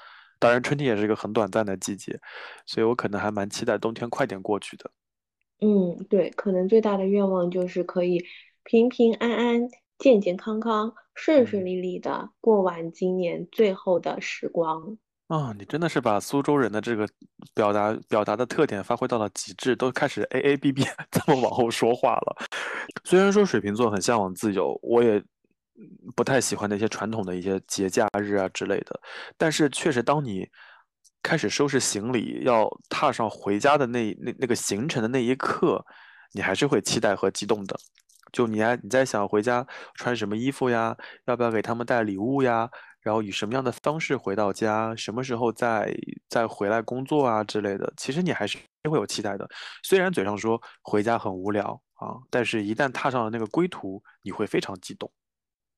[0.40, 2.20] 当然，春天也是一个很短暂的季节，
[2.66, 4.90] 所以我可能还蛮期待冬天快点过去的。
[5.60, 8.26] 嗯，对，可能最大的愿望就是可以
[8.64, 11.64] 平平安安、健健康康、顺顺嗯。
[11.64, 14.98] 利利的过完今年最后的时光。
[15.28, 17.08] 啊，你真的是把苏州人的这个
[17.54, 22.36] 表达表达的特点发挥到了极致，都开始 A A B B 这么往后说话了。
[23.04, 25.22] 虽然说水瓶座很向往自由，我也
[26.14, 29.00] 不太喜欢那些传统的一些节假日啊之类的，
[29.38, 30.46] 但是确实，当你
[31.22, 35.82] 开始收拾行李，要踏上回家的那那那个行程的那一刻，
[36.32, 37.74] 你还是会期待和激动的。
[38.30, 40.94] 就你还你在想回家穿什么衣服呀？
[41.24, 42.68] 要不要给他们带礼物呀？
[43.04, 44.96] 然后以什么样的方式回到家？
[44.96, 45.94] 什么时候再
[46.28, 47.92] 再回来工作啊之类的？
[47.96, 48.58] 其实你还是
[48.90, 49.46] 会有期待的。
[49.82, 55.12] 虽然嘴上说回家很无聊啊，但是一旦踏上了那个归途，你会非常激动。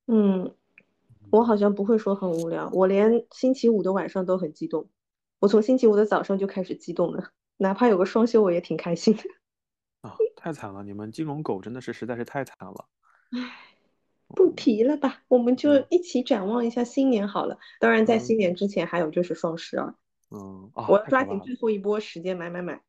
[0.06, 0.54] 嗯，
[1.30, 4.88] 我好像不会说很无聊，我连星期五的晚上都很激动。
[5.40, 9.22] 我从星期五的早上就开始激动了，哪怕有个双休，我也挺开心的。
[10.02, 10.84] 啊，太惨了！
[10.84, 12.86] 你们金融狗真的是实在是太惨了。
[14.34, 17.56] 不提了吧，我们就嗯一起展望一下新年好了。
[17.78, 19.94] 当然，在新嗯年之前还有就是双十二，
[20.30, 21.24] 嗯啊，我要抓。
[21.24, 22.80] 紧最后一波时间买买买。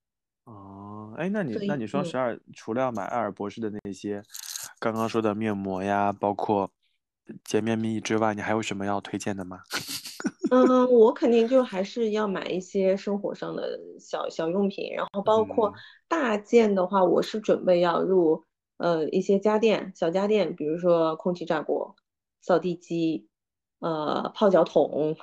[0.46, 2.06] 哦，哎，那你，那你双嗯。
[2.06, 4.24] 十二除了要买瑷尔博士的那些
[4.80, 6.70] 刚刚说的面膜呀，包括
[7.44, 9.60] 洁面蜜之外，你还有什么要推荐的吗？
[10.50, 15.74] 嗯，我肯定就还是要买一些生活上的小小用品，然后包括嗯
[16.08, 18.42] 大件的话，我是准备要入
[18.78, 21.96] 呃一些家电、小家电，比如说空气炸锅、
[22.42, 23.28] 扫地机、
[23.80, 25.16] 呃泡脚桶。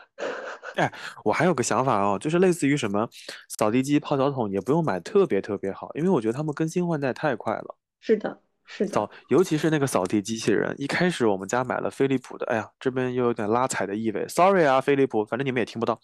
[0.76, 0.92] 哎，
[1.24, 3.08] 我还有个想法哦，就是类似于什么
[3.48, 7.76] 扫地机、泡脚桶，也不用买特别特别好，因为我觉得他们更新换代太快了。
[8.00, 15.98] 是的，是，扫，尤其是那个扫地机器人，一开始我们家买了飞利浦的，哎呀，这边又有点拉踩的意味，sorry 啊，飞利浦，反正你们也听不到。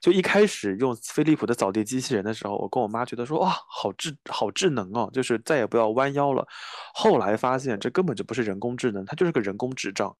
[0.00, 6.46] 就一开始用飞利浦的扫地机器人的时候，我跟我妈觉得说，哇，好智好智能哦，就是再也不要弯腰了。
[6.94, 10.14] 后来发现这根本就不是人工智能，它就是个人工智障，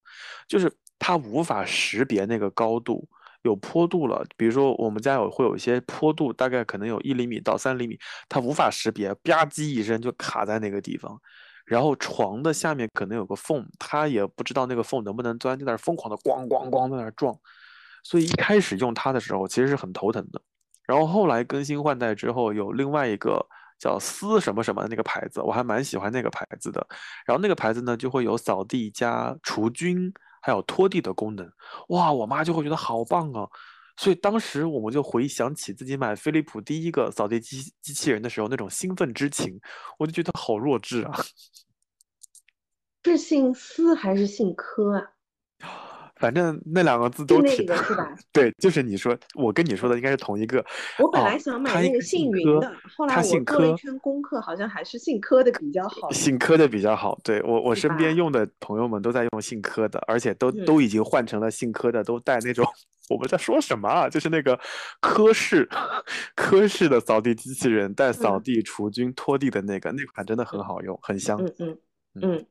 [0.47, 3.09] 就是它无法识别那个高度。
[3.43, 7.97] 有坡度了，比如说我们家有会有一些坡度，大概可能有一厘米到三厘米，
[8.29, 11.17] 它无法识别，吧唧一声就卡在那个地方。
[11.69, 17.37] 然后床的下面可能有个缝，它也不知道那个缝能不能钻，就在那儿疯狂的咣咣咣在那儿撞。
[18.03, 20.41] 所以一开始用它的时候其实是很头疼的。
[20.87, 23.45] 然后后来更新换代之后，有另外一个
[23.79, 26.85] 叫丝什么什么的那个牌子，我还蛮喜欢那个牌子的。
[27.27, 30.11] 然后那个牌子呢就会有扫地加除菌，
[30.41, 31.47] 还有拖地的功能。
[31.89, 33.47] 哇，我妈就会觉得好棒啊！
[33.99, 39.61] 所以当时我们就回想起自己买飞利浦第一个扫地机机器人的时候那种兴奋之情，
[39.99, 41.21] 我就觉得好弱智啊！
[43.05, 45.03] 是姓司还是姓柯啊？
[46.19, 48.15] 反正那两个字都挺个是吧？
[48.33, 50.61] 对，就是你说，我跟你说的应该是同一个。
[50.61, 50.65] 哦
[50.99, 56.11] 我本来想买那个姓姓云柯的，后来我做了一柯圈功课，好像还是姓柯的比较好。
[56.11, 62.67] 姓柯的比较好，对我我身边用的朋友们都在用姓柯的，而且都嗯都已经换成了姓柯的，都带那种
[63.09, 64.09] 我们在说什么啊？
[64.09, 64.59] 就是那个
[65.01, 65.69] 科氏
[66.35, 71.41] 科氏的扫地机器人，带扫嗯地、除菌、拖地的那个，那款真的很好用，很香。
[71.59, 71.79] 嗯
[72.21, 72.47] 嗯，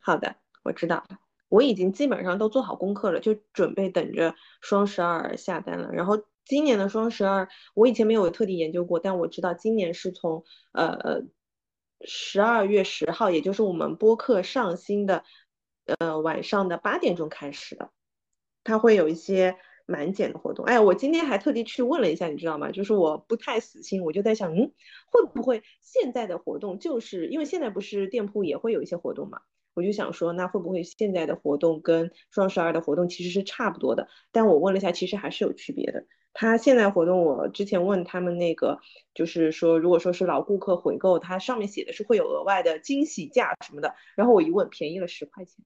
[0.00, 1.16] 好的，我知道了。
[1.48, 5.92] 我已经基本上都做好功课了，就准备等着双十二下单了。
[5.92, 11.22] 然后今年的双十二，我以前没有特地研究过，但我知道今年是从呃
[12.00, 15.24] 十二月十号，也就是我们播客上新的
[15.98, 17.90] 呃晚上的八点钟开始的，
[18.64, 20.64] 它会有一些满减的活动。
[20.64, 22.70] 哎，我今天还特地去问了一下，你知道吗？
[22.70, 24.72] 就是我不太死心，我就在想，嗯，
[25.06, 29.40] 会不会现在的活动就是因为现在不是店铺也会有一些活动嘛？
[29.76, 34.08] 我就想说，那会不会现在的活动跟双十二的活动其实是差不多的？
[34.32, 36.04] 但我问了一下，其实还是有区别的。
[36.32, 38.78] 它现在活动，我之前问他们那个，
[39.14, 45.64] 就是说，如果说是老顾客回购，它上面写的是会有额外的惊喜价什么的，然后我一问，便宜了十块钱。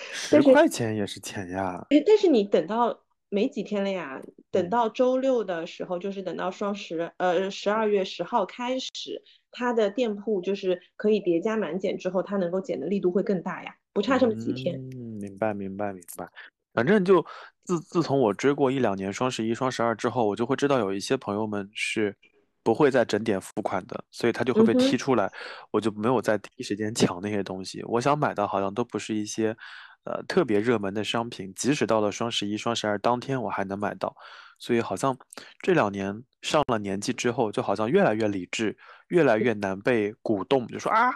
[0.00, 1.84] 十块钱也是钱呀。
[1.90, 14.76] 哎，但是你等到没几天了呀，等嗯到周六的时候，就是等到双十呃十二月十号开始，它的店铺就是可以叠加满减之后，它能够减的力度会更大呀，不差这么几天。
[14.94, 16.28] 嗯，明白明白明白。
[16.74, 17.24] 反正就
[17.64, 22.14] 自自从我追过一两年双十一、双十二之后，我就会知道有一些朋友们是
[22.62, 25.32] 不会在整点付款的，所以他就会被踢出来，
[25.72, 27.82] 我就没有在第一时间抢那些东西。
[27.84, 29.56] 我想买的好像都不是一些
[30.04, 34.14] 呃特别热门的商品，即使到了双十一、双十二当天，我还能买到。
[34.58, 35.16] 所以好像
[35.62, 38.76] 这两年上了年纪之后，就好像越来越理智，
[39.08, 41.12] 越来越难被鼓动，就说啊，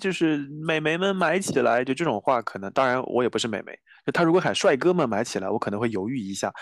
[0.00, 3.72] 就是美眉们买起来，就这种话，可能当然我也不是美眉，
[4.06, 6.52] 就他如果喊帅哥们买起来，我可能会犹豫一下。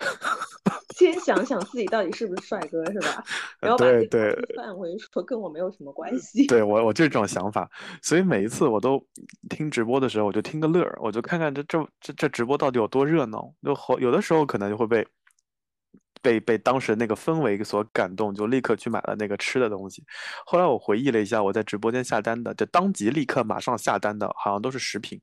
[0.96, 3.22] 先想想自己到底是不是帅哥，是吧？
[3.60, 6.44] 然后把对这个划对范围说跟我没有什么关系。
[6.48, 7.70] 对我我就是这种想法，
[8.02, 9.00] 所以每一次我都
[9.48, 13.48] 听直播的时候，我就听个乐儿，我就看看这这这这直播到底有多热闹。
[13.62, 15.06] 就好有的时候可能就会被
[16.22, 20.04] 被被当时那个氛围所感动，就立刻去买了那个吃的东西。
[20.46, 25.20] 后来我回忆了一下，我在直播间下单的，就当即立刻马上下单的，好像都是食品。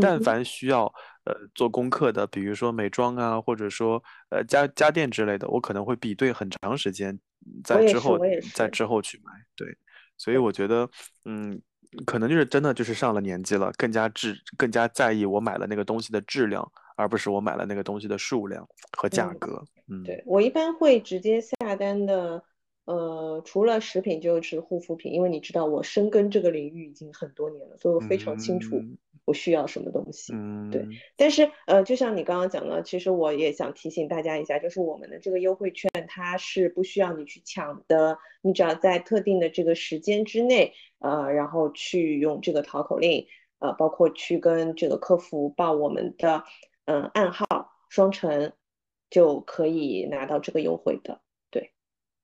[0.00, 0.86] 但凡需要
[1.24, 7.18] 呃做功课的，比如说美妆啊，或者说呃家家电之类的，我可能会比对很长时间，
[7.62, 8.18] 在之后
[8.54, 9.32] 在之后去买。
[9.54, 9.68] 对，
[10.16, 10.88] 所以我觉得，
[11.26, 11.60] 嗯，
[12.06, 18.66] 可能就是真的就是上了年纪了，更加质更加在意我买了那个东西的质量，而不是我买了那个东西的数量
[18.96, 19.64] 和价嗯格。
[19.88, 22.42] 嗯，对，我一般会直接下单的，
[22.84, 30.32] 呃，除了食品就是护肤品，因为你知道我深耕这个领域已经很多年了，所以我非常清楚嗯我需要什么东西。
[30.72, 43.24] 对嗯，但是呃，就像你刚刚讲的，其实我也想提醒大家一下，就是我们的这个优惠券它是不需要你去抢的，你只要在特定的这个时间之内，呃，然后去用这个淘口令，
[43.60, 46.42] 呃，包括去跟这个客服报我们的
[46.86, 47.46] 嗯、暗号
[47.88, 48.52] 双城，
[49.08, 51.20] 就可以拿到这个优惠的，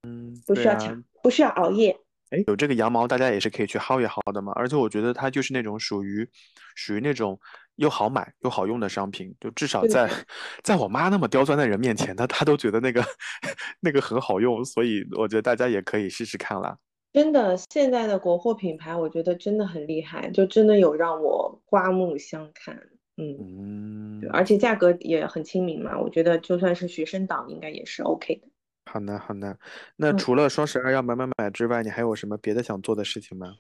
[0.09, 1.97] 嗯，不需要抢，不需要熬夜。
[2.31, 4.53] 哎，有这个羊毛，大家也是可以去薅一薅的嘛。
[4.55, 6.29] 而且我觉得它就是那种属于
[6.75, 7.39] 属于那种
[7.77, 10.11] 又好买又好用的商品，就至少在
[10.63, 13.03] 在我妈那么刁钻的人面前，她她都觉得那个
[13.81, 16.77] 那个很好用，所以我觉得大家也可以试试看啦。
[17.15, 22.79] 真的，现在的国货品牌，我觉得真的很厉害，就真的有让我刮目相看。
[23.17, 28.49] 嗯，嗯对，，而且价格也很亲民嘛，我觉得就算是学生党，应该也是 OK 的。
[28.89, 29.57] 好呢好呢。
[29.97, 33.57] 那嗯除了双十二要买买买之外，你还有什么别的想做的事情吗？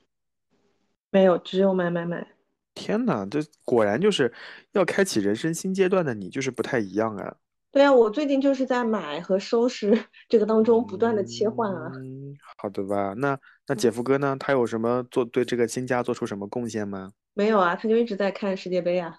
[1.11, 2.26] 没有，只有买买买。
[2.74, 4.33] 天呐，这果然就是
[4.72, 7.37] 要开启人生新阶段的你，就是不太一样啊。
[7.70, 9.93] 对啊，我最近就是在买和收拾
[10.29, 11.91] 这个当中不断的切换啊。
[11.95, 13.14] 嗯，好的吧。
[13.16, 14.37] 那那姐夫哥呢？
[14.39, 17.12] 他有什么做对这个新家做出什么贡献吗？
[17.35, 19.18] 没有啊，他就一直在看世界杯啊。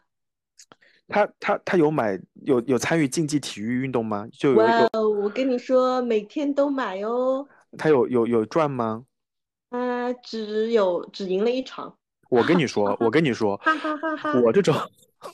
[1.09, 4.27] 他他他有买有有参与竞技体育运动吗？
[4.31, 7.45] 就有有哇哦，我跟你说，每天都买哦。
[7.77, 9.03] 他有有有赚吗？
[9.69, 11.95] 他只有只赢了一场，
[12.29, 14.39] 我跟你 说，我跟你说，哈哈哈哈。
[14.41, 14.75] 我这种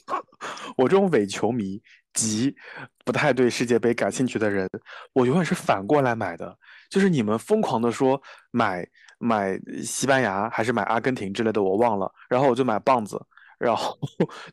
[0.77, 1.81] 我这种伪球迷
[2.13, 2.53] 及
[3.05, 4.69] 不太对世界杯感兴趣的人，
[5.13, 6.57] 我永远是反过来买的。
[6.89, 8.21] 就是你们疯狂的说
[8.51, 8.85] 买
[9.17, 13.21] 买西班牙还是买阿根廷之类的，我忘了，然后我就买棒子，
[13.57, 13.97] 然后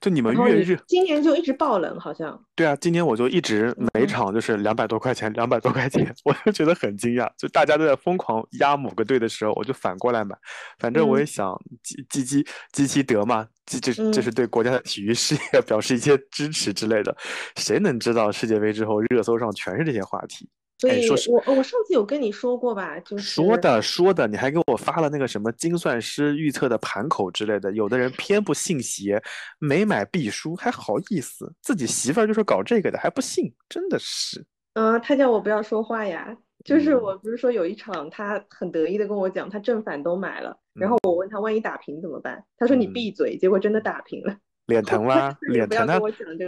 [0.00, 2.38] 就你们越热，今年就一直爆冷，好像。
[2.54, 7.30] 对啊，今年我就一直每嗯场就是两百多块钱，两百多块钱，我就觉得很惊讶。
[7.36, 10.36] 就大家都在疯狂压某个队的时候，我就反过来买。
[10.78, 17.16] 反正我也嗯想积积积积积德嘛，积这这嗯是对国家的体育事业表示一些支持之类的。
[17.56, 20.48] 谁能知道世界杯之后热搜上全是这些话题？
[20.82, 27.70] 所以我我上次有跟你说过吧，就是说的说的，你还给我发了那个什么精算师预测的盘口之类的。
[27.72, 29.22] 有的人偏不信邪，
[29.58, 34.44] 没买必输，还好意思，自己媳妇儿就是搞这个的，还不信，真的是。
[34.74, 36.36] 嗯，他叫我不要说话呀。
[36.64, 40.56] 就是嗯我不是说有一场，他很得意的跟我讲，他正反都买了。
[40.74, 42.44] 然后我问他，万一打平怎么办？
[42.56, 43.36] 他说你嗯闭嘴。
[43.36, 44.36] 结果真的打平了。
[44.72, 45.98] 脸 疼啦，脸疼他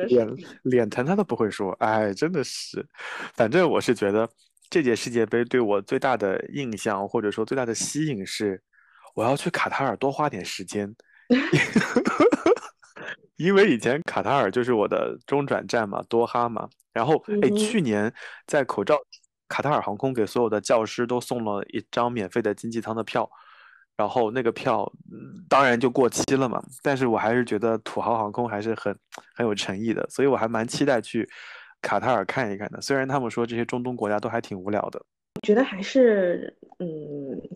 [0.07, 0.29] 脸。
[0.63, 2.85] 脸疼他都不会说，哎，真的是。
[3.35, 4.29] 反正我是觉得
[4.71, 8.61] 这届世界杯对我最大的印象，或者说最大的吸引是，
[9.15, 10.95] 我要去卡塔尔多花点时间。
[13.37, 16.69] 因为以前卡塔尔就是我的中转站嘛，多哈嘛。
[16.93, 18.13] 然后，哎，去年
[18.47, 18.97] 在口罩，
[19.49, 23.29] 卡塔尔航空给所有的教师都送了一张免费的经济舱的票，
[23.97, 26.63] 然后那个票，嗯当然就过期了嘛。
[26.83, 28.97] 但是我还是觉得土豪航空还是很
[29.35, 31.29] 很有诚意的，所以我还蛮期待去
[31.81, 32.81] 卡塔尔看一看的。
[32.81, 34.99] 虽然他们说这些中东国家都还挺无聊的，
[35.37, 36.87] 我觉得还是，嗯，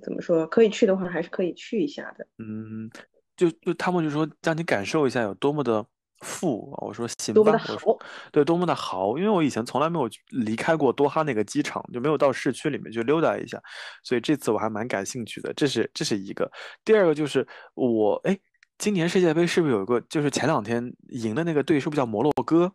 [0.02, 2.26] 怎么说，可以去的话，还是可以去一下的。
[2.38, 2.90] 嗯，
[3.36, 5.84] 就就他们就说让你感受一下有多么的
[6.20, 7.98] 富，我说行吧我说。
[8.32, 13.60] 对，多么的豪，因为我以前从来没有去离开过多哈那个机场，就没有到市区里面去溜达一下，
[14.02, 15.52] 所以这次我还蛮感兴趣的。
[15.54, 16.50] 这是这是一个，
[16.84, 18.38] 第二个就是我哎，
[18.78, 22.72] 今年世界杯是不是有一个，就是前两天赢的那个队是不是叫摩洛哥？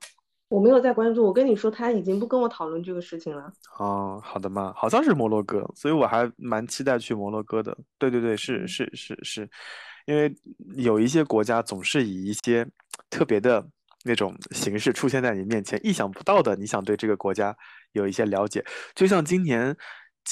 [0.49, 3.51] 我没有在关注，我跟你说，他已经不跟我讨论这个事情了。
[3.79, 7.75] 哦，好的嘛，好像是摩洛哥，所以我还蛮期待去摩洛哥的。
[7.97, 9.49] 对对对，是嗯是是是，
[10.05, 10.33] 因为
[10.75, 12.67] 有一些国家总是以一些
[13.09, 13.65] 特别的
[14.03, 17.55] 那种形式出现在你面前，意想不到的，你想对这个国家
[17.93, 18.63] 有一些了解。
[18.93, 19.75] 就像今年，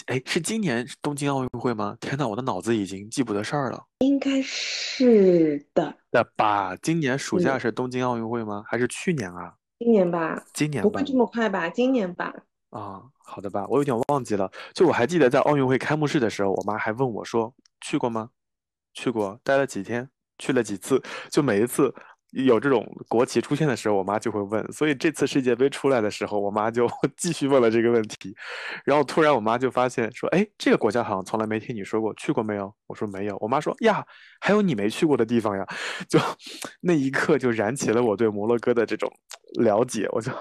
[0.07, 1.95] 哎，是今年东京奥运会吗？
[1.99, 3.83] 天呐，我的脑子已经记不得事儿了。
[3.99, 6.75] 应该是的，的吧？
[6.81, 8.63] 今年暑假嗯是东京奥运会吗？
[8.67, 9.53] 还是去年啊？
[9.79, 11.03] 今年吧，今年不会。
[11.03, 11.69] 这么快吧？
[11.69, 12.33] 今年吧。
[12.71, 14.51] 啊，好的吧，我有点忘记了。
[14.73, 18.29] 就我还记得在奥运会开幕式的时候，我妈还问我说：“去过吗？”
[18.93, 21.01] 去过，待了几天，去了几次。
[21.29, 21.93] 就每一次
[22.31, 24.65] 有这种国旗出现的时候，我妈就会问。
[24.71, 26.87] 所以这次世界杯出来的时候，我妈就
[27.17, 28.33] 继续问了这个问题。
[28.85, 33.37] 然后突然我妈就发现说：“哎，这个国家好像从来没听你说过，去过没有？”我说没有。
[33.41, 34.05] 我妈说：“呀，
[34.39, 35.65] 还有你没去过的地方呀。”
[36.07, 36.19] 就
[36.81, 39.11] 那一刻就燃起了我对摩洛哥的这种
[39.59, 40.31] 了解，我就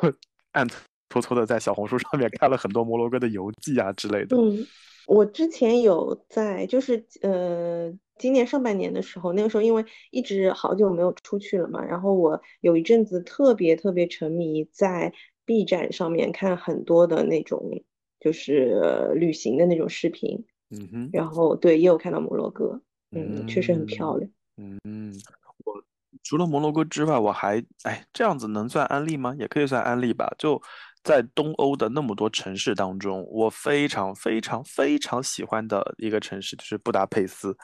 [0.53, 0.67] 按
[1.11, 4.37] 搓搓的在小红书上面看了很多摩洛哥的游记啊之类的。
[4.37, 4.67] 嗯，
[5.07, 15.13] 我之前有在，就是呃，今年上半年的时候，那个时候因为一直好久没有出去了嘛，然后我有一阵子特别特别沉迷在
[15.45, 17.83] B 站上面看很多的那种
[18.21, 22.81] 就是呃旅行的那种视频，嗯哼，然后对，也有看到摩洛哥，
[23.11, 24.31] 嗯，确实很漂亮。
[24.59, 25.13] 嗯，
[25.65, 25.83] 我
[26.23, 29.35] 除了摩洛哥之外，我还哎这样子能算安利吗？
[29.39, 30.31] 也可以算安利吧。
[30.39, 30.61] 就
[31.03, 37.57] 在东欧的那么多城市当中，我非常非常非常喜欢的一个城市就是布达佩斯。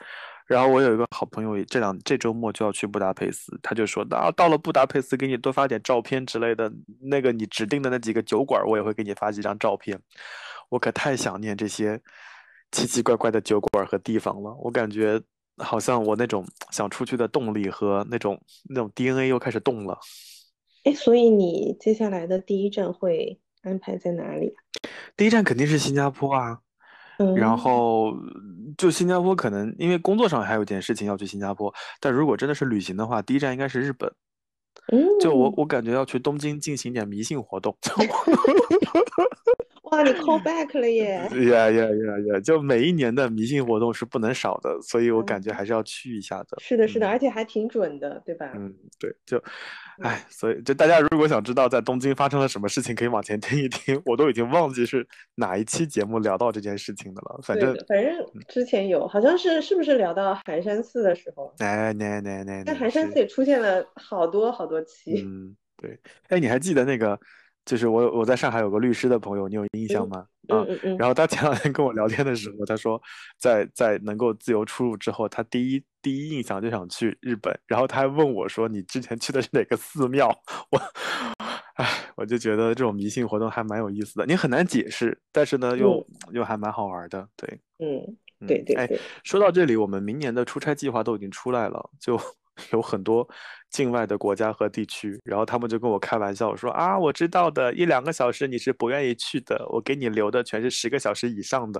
[0.47, 6.71] 然后我有一个好朋友，这两这周末就要去布达佩斯，他就说，那到了布达佩斯，给你多发点照片之类的。
[7.01, 9.99] 那个你指定的那几个酒馆，我也会给你发几张照片。
[10.69, 11.99] 我可太想念这些
[12.71, 14.55] 奇奇怪怪的酒馆和地方了。
[14.61, 15.21] 我感觉
[15.57, 19.99] 好像我那种想出去的动力和那种那种 DNA 又开始动了。
[20.87, 24.55] 哎，所以你接下来的第一站会安排在哪里？
[25.17, 26.59] 第一站肯定是新加坡啊，
[27.35, 28.13] 然嗯，后
[28.77, 34.09] 就新加坡可能因为工作上还有点事情要去新加坡，但如果真的是旅行的话，第一站应该是日本。
[35.19, 37.75] 就我嗯，我感觉要去东京进行点迷信活动，
[39.91, 41.13] 哇，你 call back 了耶！
[41.49, 42.39] 呀呀呀呀！
[42.43, 46.57] 就每一年的迷信活动是不能少的，所以我感觉嗯还是要去一下的。
[46.59, 48.51] 是的，是的，嗯而且还挺准的，对吧？
[48.53, 49.41] 嗯，对，就，
[50.01, 57.39] 哎，所以就大家如果想知道在东京发生了什么事情，可以往前听一听，我都已经忘记是哪一期节目聊到这件事情的了。
[57.41, 58.13] 反正，反正
[58.49, 61.53] 之前有，好像是是不是聊到寒山寺的时候？
[61.59, 65.23] 哎，那那那那但寒山，寺也出现了好多好多期。
[65.25, 65.99] 嗯，对，
[66.29, 67.19] 哎，你还记得那个，
[67.65, 70.25] 就是我我在上海有个律师的朋友，你有印象嗯吗？
[70.47, 73.01] 啊，嗯然后他前两天跟我聊天的时候，他说
[73.37, 80.29] 在在能够自由出入之后，他第一第一印象就想去日本，然后他还问我说：“你之前去的是哪个寺庙？”
[80.71, 80.79] 我，
[81.75, 88.89] 哎，我就觉得这种迷信活动还蛮有意思的，你很难解释，但是呢又又还蛮好玩的，对，嗯，对对哎，
[89.25, 92.17] 说到这里，我们明年的出差计划都已经出来了，就
[92.71, 93.27] 有很多
[93.69, 101.79] 境外的国家和地区，然后他们就跟我开玩笑说啊，我知道的，一两个小时你是不愿意去的，我给你留的全是十个小时以上的。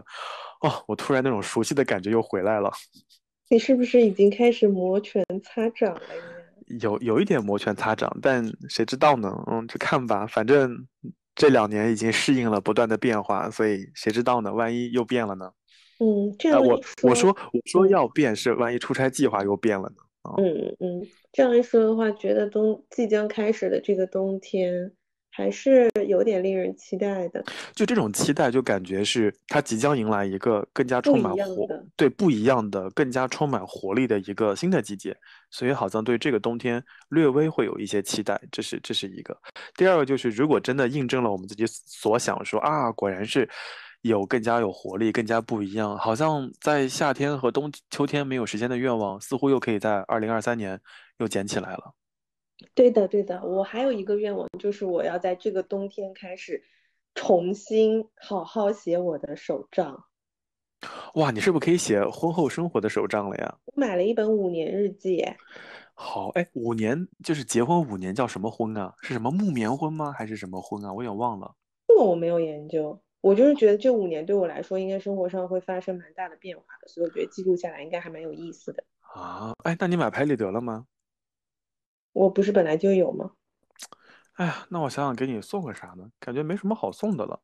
[0.61, 2.71] 哦，我突然那种熟悉的感觉又回来了，
[3.49, 6.23] 你是不是已经开始摩拳擦掌了呀？
[6.82, 9.34] 有有一点摩拳擦掌，但谁知道呢？
[9.47, 10.86] 嗯，就看吧，反正
[11.34, 14.51] 这两年已经适应了不断的变化，所以谁知道呢？
[14.53, 15.49] 万一又变了呢？
[15.99, 16.67] 嗯，这样一
[17.01, 19.95] 我说我说嗯要变是万一出差计划又变了呢？
[20.38, 24.91] 嗯嗯，这样一说的话，觉得冬即将开始的这个冬天
[25.32, 27.43] 还是有点令人期待的。
[27.73, 35.15] 就这种期待，就感觉是它即将迎来一个更加充满活对不一样的、更加充满活力的一个新的季节，
[35.51, 39.39] 所以好像对这个冬天略微会有一些期待，这是这是一个。
[39.75, 43.47] 第二个就是，如果真的印证了我们自己所想说啊，果然是
[44.08, 50.80] 有更加有活力、更加不一样，好像在夏天和冬秋天没有实现的愿望，似乎又可以在二零二三年
[51.20, 51.93] 又捡起来了。
[52.74, 56.64] 对的，对的，我还有一个愿望，就是我要在这个冬天开始
[57.14, 60.05] 重新好好写我的手账。
[61.16, 63.58] 哇，你是不是可以写婚后生活的手账了呀？
[63.66, 65.24] 我买了一本五年日记，
[65.93, 68.93] 好，哎，五年就是结婚五年叫什么婚啊？
[69.01, 70.12] 是什么木棉婚吗？
[70.12, 70.93] 还是什么婚啊？
[70.93, 71.55] 我有点忘了。
[71.88, 78.84] 这个我没有研究，我就是觉得这五年对我来说，应该生活上会发生蛮大的变化的，所以我觉得记录下来应该还蛮有意思的。
[79.01, 80.86] 啊，哎，那你买拍立得了吗？
[82.13, 83.32] 我不是本来就有吗？
[84.34, 86.09] 哎呀，那我想想给你送个啥呢？
[86.20, 87.41] 感觉没什么好送的了，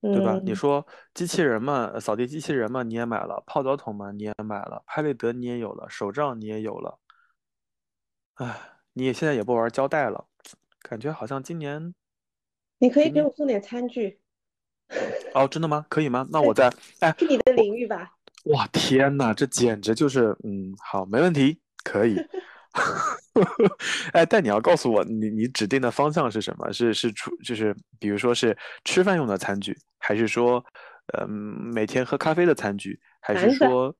[0.00, 0.40] 对吧？
[0.44, 6.98] 你嗯，说机器人嘛，呃扫地机器人嘛，你也买了；泡澡桶嘛，你也买了；拍立得你也有了；手账你也有了。
[8.34, 10.26] 哎，你也现在也不玩胶带了，
[10.80, 11.94] 感觉好像今年
[12.78, 14.20] 你可以给我送点餐具，
[15.34, 15.84] 哦，真的吗？
[15.88, 16.26] 可以吗？
[16.30, 18.12] 那我再 哎，是你的领域吧？
[18.44, 22.16] 哇，天呐，这简直就是，嗯，好，没问题，可以。
[24.12, 26.72] 哎，但你要告诉我，你你指定的方向是什么？
[26.72, 30.64] 是是出就是，比如说是吃饭用的餐具，还是说，
[31.18, 33.94] 嗯、每天喝咖啡的餐具，还是说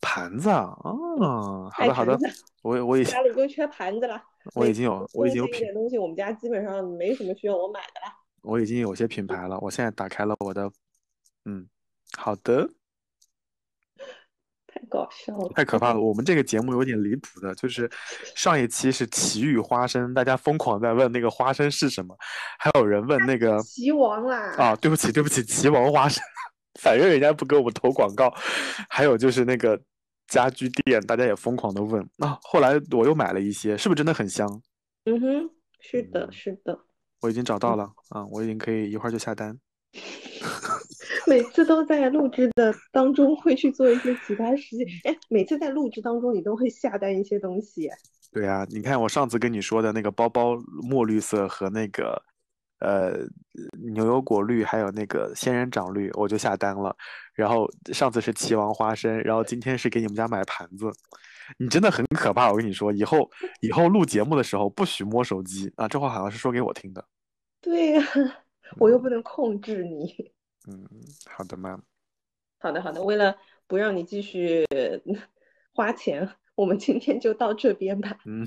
[0.00, 0.64] 盘子啊？
[0.84, 2.18] 哦，好的好的
[2.62, 4.20] 我我已家里就缺盘子了。
[4.54, 8.23] 我已经有我已经有品东西，我们家基本上没什么需要我买的了。
[8.44, 10.70] 我已经有些品牌了，我现在打开了我的，
[11.44, 11.68] 嗯，
[12.16, 12.68] 好的。
[14.66, 16.00] 太搞笑了，太可怕了！
[16.00, 17.88] 我们这个节目有点离谱的，就是
[18.34, 22.16] 上一期是奇遇花生，大家疯狂在问那个花生是什么，
[22.58, 24.36] 还有人问那个棋王啦！
[24.58, 26.20] 啊，对不起对不起，棋王花生，
[26.80, 28.34] 反正人家不给我们投广告。
[28.88, 29.80] 还有就是那个
[30.26, 32.36] 家居店，大家也疯狂的问啊。
[32.42, 34.44] 后来我又买了一些，是不是真的很香？
[35.04, 36.76] 嗯哼，是的，嗯是的，
[37.24, 39.58] 我已经找到了啊，我已经可以一会儿就下单。
[41.26, 44.86] 每次都在录制的当中会去做一些其他事情。
[45.04, 47.88] 哎，每次在录制当中你都会下单一些东西。
[48.30, 52.22] 对啊，你看我上次跟你说的那个包包墨绿色和那个
[52.80, 53.16] 呃
[53.94, 56.94] 牛油果绿，还有那个仙人掌绿，我就下单了。
[57.32, 60.92] 然后上次是棋王花生，然后今天是给你们家买盘子。
[61.58, 63.30] 你真的很可怕，我跟你说，以后
[63.62, 65.88] 以后录节目的时候不许摸手机啊！
[65.88, 67.02] 这话好像是说给我听的。
[67.64, 68.02] 对呀，
[68.78, 70.30] 我又不能控制你。
[70.68, 70.86] 嗯，
[71.30, 71.80] 好的嘛。
[72.58, 73.34] 好的，好的，为了
[73.66, 74.64] 不让你继续
[75.72, 78.16] 花钱，我们今天就到这边吧。
[78.26, 78.46] 嗯，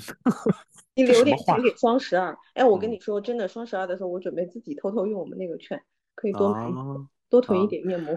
[0.93, 2.38] 你留点钱给双十二。
[2.53, 5.82] 哎，我跟嗯你说，真的，双十二的时候，我准备自己偷偷用我们那个券，
[6.13, 8.15] 可以多买一啊，多囤一啊点面膜。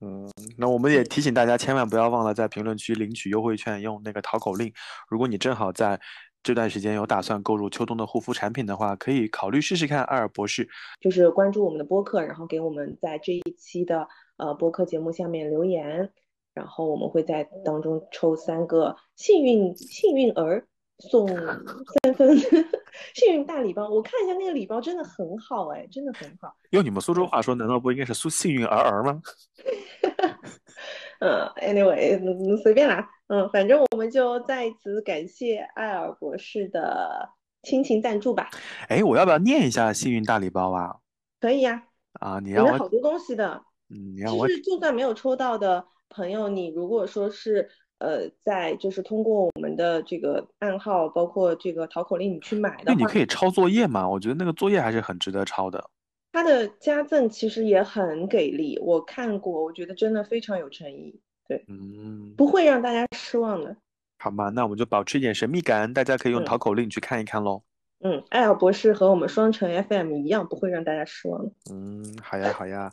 [0.00, 0.28] 嗯，
[0.58, 4.72] 那我们也嗯提醒大家，千万不要忘了在评论区领取优惠券，用那个淘口令。
[5.08, 6.00] 如果你正好在
[6.42, 10.68] 这段时间有打算购入秋冬的护肤产品的话，可以考虑试试看爱尔博士。
[11.00, 16.10] 就是关注我们的播客，然后给我们在这一期的呃播客节目下面留言，
[16.52, 20.66] 然后我们会在当中抽三个幸运幸运儿
[21.10, 22.36] 送三分
[23.14, 23.88] 幸运大礼包。
[23.88, 26.54] 我看一下那个礼包真的很好哎，真的很好。
[26.70, 29.20] 用你们苏州话说，难道不应该是苏幸运儿儿吗？
[31.20, 37.28] 嗯，anyway，嗯随便啦，嗯，反正我们就在此感谢艾尔博士的
[37.62, 38.50] 亲情赞助吧。
[38.88, 40.96] 哎，我要不要念一下幸运大礼包啊？
[41.40, 41.84] 可以呀、
[42.14, 43.62] 啊，你里让我，面好多东西的。
[43.88, 47.68] 嗯，你让我，其实就算没有抽到的朋友，你如果说是
[48.02, 54.08] 呃，在就是通过我们的这个暗号，包括这个淘口令，你去买的那你，可以抄作业嘛？
[54.08, 55.88] 我觉得那个作业还是很值得抄的。
[56.32, 61.14] 它的加赠其实也很给力，我看过，我觉得真的非常有诚意，
[61.46, 63.76] 对，嗯，不会让大家失望的。
[64.18, 67.62] 好嘛，那我们就保持一点神秘感，大家可以用嗯淘口令去看一看喽。
[67.62, 67.71] 嗯，
[68.30, 71.52] 艾尔博士和我们双城 FM 一样，不会让大家失望的。
[71.70, 72.90] 嗯，好呀，好呀，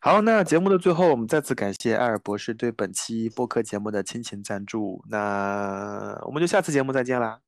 [0.00, 0.20] 好。
[0.22, 5.04] 那节目的最后，我们再次感谢艾尔博士对本期播客节目的亲情赞助。
[5.10, 7.38] 那我们就下次节目再见啦。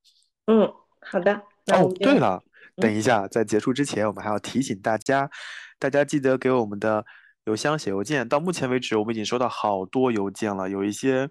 [0.47, 0.71] 嗯，
[1.01, 1.33] 好的。
[1.73, 2.43] 哦对了，
[2.77, 5.31] 等一下，在结束之前，我们还要提醒大家，
[5.79, 7.05] 大家记得给我们的
[7.45, 8.29] 邮箱写邮件。
[8.29, 11.29] 到目前为止，我们已经收到好多邮件了，有一些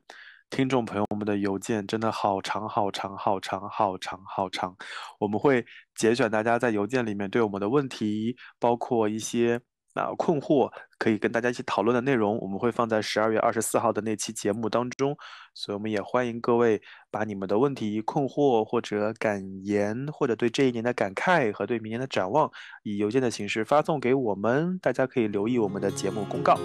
[0.49, 4.75] 听众朋友们的邮件真的好长、好长、好长、好长、好长。
[5.19, 5.65] 我们会
[5.95, 9.59] 节选大家在邮件里面对我们的问题，包括一些
[9.93, 15.15] 啊困惑，可以跟大家一起讨论的内容，我们会放在十二月二十四号的那期节目当中。
[15.53, 22.49] 所以我们也欢迎各位把你们的问题、困惑或者感言，或者对这一年的感慨和对明年的展望，
[22.83, 24.79] 以邮件的形式发送给我们。
[24.79, 26.57] 大家可以留意我们的节目公告。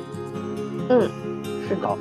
[0.89, 1.11] 嗯，
[1.67, 1.99] 是的好，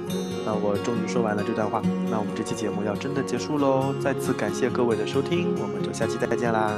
[0.52, 3.96] 那我终于说完了这段话，那我们这期节目要真的结束喽。
[4.02, 6.74] 再次感谢各位的收听，我们就下期再见啦。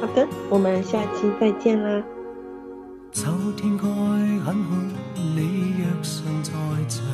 [0.00, 2.00] 好的，我们下期再见啦。
[3.10, 3.26] 秋
[3.56, 4.76] 天該很好，
[5.16, 6.52] 你若尚在
[6.86, 7.04] 場。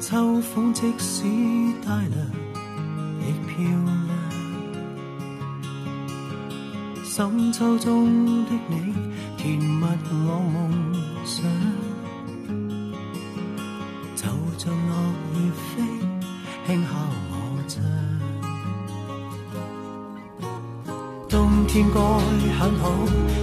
[0.00, 1.22] 秋風即使
[1.86, 2.26] 帶涼，
[3.20, 3.54] 亦漂
[3.94, 4.10] 亮。
[7.04, 8.92] 深秋中的你，
[9.36, 9.86] 甜蜜
[10.26, 11.44] 我夢想。
[14.60, 14.92] 就像落
[15.32, 15.80] 葉飛，
[16.68, 16.88] 輕敲
[17.30, 17.32] 我
[17.66, 17.72] 窗。
[21.30, 21.32] 冬
[21.66, 21.96] 天该
[22.58, 22.84] 很好，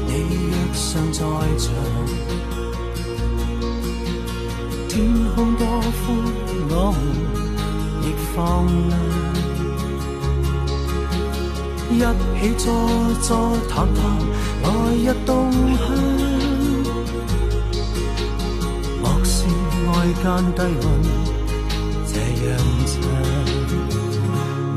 [0.05, 0.11] 你
[0.45, 1.19] 若尚在
[1.57, 1.65] 場。
[4.87, 4.95] 天
[5.33, 6.05] 空多寬，
[6.69, 7.01] 我們
[8.03, 8.37] 亦放
[8.89, 8.93] 亮。
[11.89, 11.99] 一
[12.39, 12.65] 起坐
[13.23, 13.27] 坐
[13.67, 14.05] 談談，
[14.61, 15.27] 來日動
[15.79, 15.96] 向。
[20.27, 20.83] 間低溫，
[22.11, 22.45] 這樣
[22.91, 22.93] 長。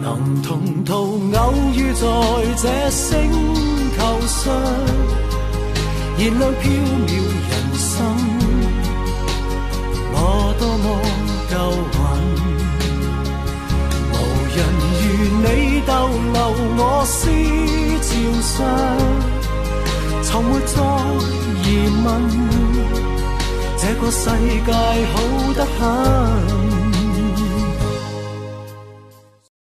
[0.01, 0.07] 能
[0.43, 0.49] 同
[0.85, 0.95] 途
[1.37, 1.43] 偶
[1.75, 2.07] 遇在
[2.63, 3.11] 這星
[3.97, 3.99] 球
[4.29, 4.39] 上，
[6.17, 6.63] 燃亮飄
[7.09, 7.11] 渺
[7.49, 7.91] 人生。
[10.13, 10.15] 我
[10.61, 10.87] 多麼
[11.51, 11.53] 夠
[11.97, 11.99] 運，
[14.13, 14.15] 無
[14.55, 14.57] 人
[15.01, 15.03] 如
[15.43, 15.47] 你
[15.85, 15.91] 逗
[16.33, 16.39] 留
[16.79, 17.19] 我思
[18.07, 18.09] 潮
[18.41, 18.55] 上，
[20.23, 20.73] 从没再
[21.65, 21.67] 疑
[22.05, 22.07] 問，
[23.93, 26.60] 这个世界好得很。